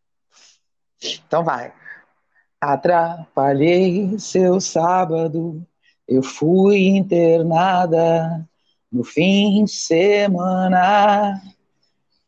Então 1.01 1.43
vai. 1.43 1.73
Atrapalhei 2.59 4.17
seu 4.17 4.59
sábado, 4.61 5.63
eu 6.07 6.23
fui 6.23 6.87
internada 6.87 8.47
no 8.91 9.03
fim 9.03 9.65
de 9.65 9.71
semana. 9.71 11.41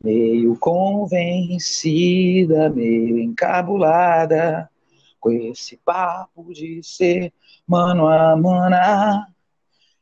Meio 0.02 0.56
convencida, 0.58 2.70
meio 2.70 3.18
encabulada, 3.18 4.70
com 5.18 5.32
esse 5.32 5.76
papo 5.78 6.52
de 6.52 6.80
ser 6.84 7.32
mano 7.66 8.06
a 8.06 8.36
mana. 8.36 9.26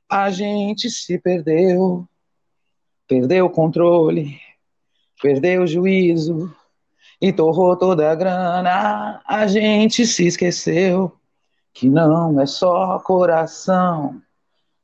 A 0.09 0.31
gente 0.31 0.91
se 0.91 1.19
perdeu, 1.19 2.07
perdeu 3.09 3.47
o 3.47 3.51
controle, 3.51 4.39
perdeu 5.23 5.63
o 5.63 5.67
juízo 5.67 6.55
e 7.21 7.33
torrou 7.33 7.77
toda 7.77 8.11
a 8.11 8.15
grana. 8.15 9.23
A 9.27 9.47
gente 9.47 10.07
se 10.07 10.27
esqueceu 10.27 11.13
que 11.73 11.89
não 11.89 12.41
é 12.41 12.47
só 12.47 12.99
coração, 13.01 14.21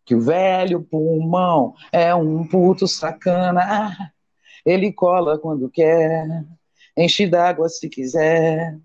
que 0.05 0.15
o 0.15 0.21
velho 0.21 0.83
pulmão 0.83 1.75
é 1.91 2.15
um 2.15 2.47
puto 2.47 2.87
sacana. 2.87 4.13
Ele 4.65 4.93
cola 4.93 5.39
quando 5.39 5.71
quer, 5.71 6.45
enche 6.97 7.27
d'água 7.27 7.69
se 7.69 7.89
quiser, 7.89 8.79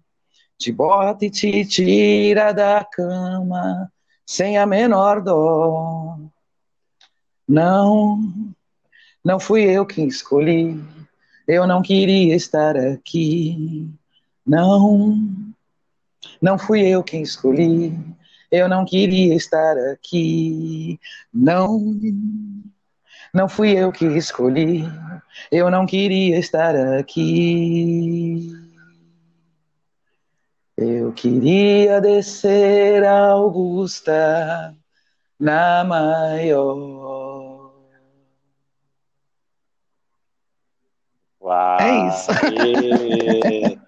te 0.57 0.71
bota 0.71 1.25
e 1.25 1.29
te 1.29 1.65
tira 1.65 2.51
da 2.51 2.83
cama 2.83 3.91
sem 4.25 4.57
a 4.57 4.65
menor 4.65 5.21
dó. 5.21 6.17
Não, 7.47 8.19
não 9.23 9.39
fui 9.39 9.63
eu 9.63 9.85
quem 9.85 10.07
escolhi, 10.07 10.83
eu 11.47 11.65
não 11.65 11.81
queria 11.81 12.35
estar 12.35 12.75
aqui. 12.75 13.87
Não, 14.45 15.17
não 16.41 16.57
fui 16.57 16.81
eu 16.81 17.03
quem 17.03 17.21
escolhi, 17.21 17.97
eu 18.51 18.67
não 18.67 18.85
queria 18.85 19.33
estar 19.35 19.77
aqui. 19.91 20.99
Não, 21.33 21.79
não 23.33 23.47
fui 23.47 23.71
eu 23.71 23.91
que 23.91 24.05
escolhi, 24.05 24.83
eu 25.51 25.69
não 25.71 25.85
queria 25.85 26.37
estar 26.37 26.75
aqui. 26.75 28.51
Eu 30.77 31.11
queria 31.13 31.99
descer 31.99 33.03
a 33.03 33.29
Augusta 33.29 34.75
na 35.39 35.83
maior. 35.83 37.16
Uau! 41.87 42.05
É 42.05 42.09
isso. 42.09 43.87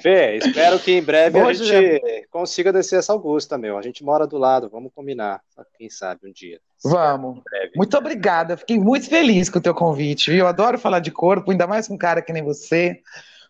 Fê, 0.00 0.36
espero 0.36 0.78
que 0.78 0.92
em 0.92 1.02
breve 1.02 1.38
a 1.40 1.52
gente 1.52 2.28
consiga 2.30 2.72
descer 2.72 2.98
essa 2.98 3.12
Augusta, 3.12 3.56
meu. 3.56 3.78
A 3.78 3.82
gente 3.82 4.04
mora 4.04 4.26
do 4.26 4.38
lado, 4.38 4.68
vamos 4.68 4.92
combinar. 4.94 5.40
Quem 5.78 5.88
sabe 5.90 6.28
um 6.28 6.32
dia. 6.32 6.60
Vamos. 6.84 7.40
Muito 7.74 7.96
obrigada. 7.96 8.56
Fiquei 8.56 8.78
muito 8.78 9.08
feliz 9.08 9.48
com 9.48 9.58
o 9.58 9.62
teu 9.62 9.74
convite? 9.74 10.32
Eu 10.32 10.46
adoro 10.46 10.78
falar 10.78 11.00
de 11.00 11.10
corpo, 11.10 11.50
ainda 11.50 11.66
mais 11.66 11.88
com 11.88 11.94
um 11.94 11.98
cara 11.98 12.22
que 12.22 12.32
nem 12.32 12.42
você. 12.42 13.00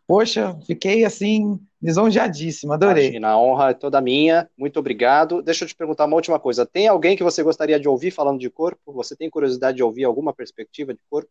Poxa, 0.07 0.57
fiquei 0.65 1.05
assim, 1.05 1.59
lisonjeadíssima, 1.83 2.75
adorei. 2.75 3.07
Imagina, 3.07 3.31
a 3.31 3.39
honra 3.39 3.71
é 3.71 3.75
toda 3.75 4.01
minha, 4.01 4.49
muito 4.57 4.79
obrigado. 4.79 5.43
Deixa 5.43 5.65
eu 5.65 5.69
te 5.69 5.75
perguntar 5.75 6.05
uma 6.05 6.15
última 6.15 6.39
coisa. 6.39 6.65
Tem 6.65 6.87
alguém 6.87 7.17
que 7.17 7.25
você 7.25 7.43
gostaria 7.43 7.81
de 7.81 7.89
ouvir 7.89 8.13
falando 8.13 8.39
de 8.39 8.49
corpo? 8.49 8.93
Você 8.93 9.17
tem 9.17 9.29
curiosidade 9.29 9.79
de 9.79 9.83
ouvir 9.83 10.05
alguma 10.05 10.33
perspectiva 10.33 10.95
de 10.95 11.01
corpo? 11.11 11.29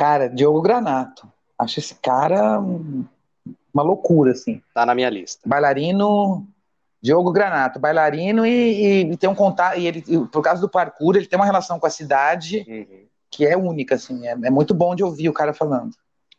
Cara, 0.00 0.30
Diogo 0.30 0.62
Granato. 0.62 1.30
Acho 1.58 1.78
esse 1.78 1.94
cara 1.96 2.58
uma 2.58 3.82
loucura, 3.82 4.32
assim. 4.32 4.62
Tá 4.72 4.86
na 4.86 4.94
minha 4.94 5.10
lista. 5.10 5.46
Bailarino, 5.46 6.48
Diogo 7.02 7.30
Granato, 7.30 7.78
bailarino 7.78 8.46
e, 8.46 9.02
e, 9.12 9.16
tem 9.18 9.28
um 9.28 9.34
contato, 9.34 9.78
e 9.78 9.86
ele, 9.86 10.02
por 10.32 10.40
causa 10.40 10.62
do 10.62 10.70
parkour, 10.70 11.16
ele 11.16 11.26
tem 11.26 11.38
uma 11.38 11.44
relação 11.44 11.78
com 11.78 11.86
a 11.86 11.90
cidade 11.90 12.64
uhum. 12.66 13.04
que 13.30 13.44
é 13.46 13.54
única, 13.58 13.96
assim, 13.96 14.26
é, 14.26 14.30
é, 14.30 14.50
muito 14.50 14.72
bom 14.72 14.94
de 14.94 15.04
ouvir 15.04 15.28
o 15.28 15.34
cara 15.34 15.52
falando. 15.52 15.94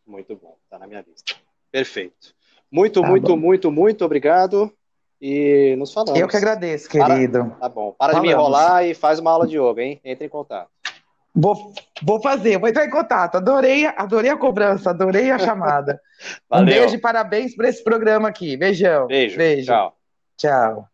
Muito 0.08 0.36
bom, 0.36 0.56
tá 0.68 0.80
na 0.80 0.88
minha 0.88 1.06
lista. 1.08 1.36
Perfeito. 1.72 2.34
Muito, 2.72 3.00
tá 3.00 3.08
muito, 3.08 3.28
bom. 3.28 3.38
muito, 3.38 3.72
muito 3.72 4.04
obrigado 4.04 4.74
e 5.22 5.76
nos 5.78 5.94
falamos. 5.94 6.20
Eu 6.20 6.28
que 6.28 6.36
agradeço, 6.36 6.90
querido. 6.90 7.46
Para, 7.46 7.56
tá 7.58 7.70
bom, 7.70 7.92
para 7.92 8.14
falamos. 8.14 8.28
de 8.28 8.36
me 8.36 8.42
enrolar 8.42 8.86
e 8.88 8.96
faz 8.96 9.20
uma 9.20 9.30
aula 9.30 9.46
de 9.46 9.56
yoga, 9.60 9.84
hein? 9.84 10.02
Entre 10.04 10.26
em 10.26 10.30
contato. 10.30 10.72
Vou, 11.34 11.74
vou 12.04 12.22
fazer, 12.22 12.58
vou 12.60 12.68
entrar 12.68 12.86
em 12.86 12.90
contato. 12.90 13.36
Adorei, 13.36 13.86
adorei 13.86 14.30
a 14.30 14.38
cobrança, 14.38 14.90
adorei 14.90 15.32
a 15.32 15.40
chamada. 15.40 16.00
um 16.52 16.66
beijo 16.66 16.96
e 16.96 17.00
parabéns 17.00 17.56
por 17.56 17.66
esse 17.66 17.84
programa 17.84 18.28
aqui. 18.28 18.58
Beijão. 18.58 19.08
Beijo. 19.08 19.38
Beijo. 19.38 19.68
Tchau. 19.68 19.98
Tchau. 20.38 20.91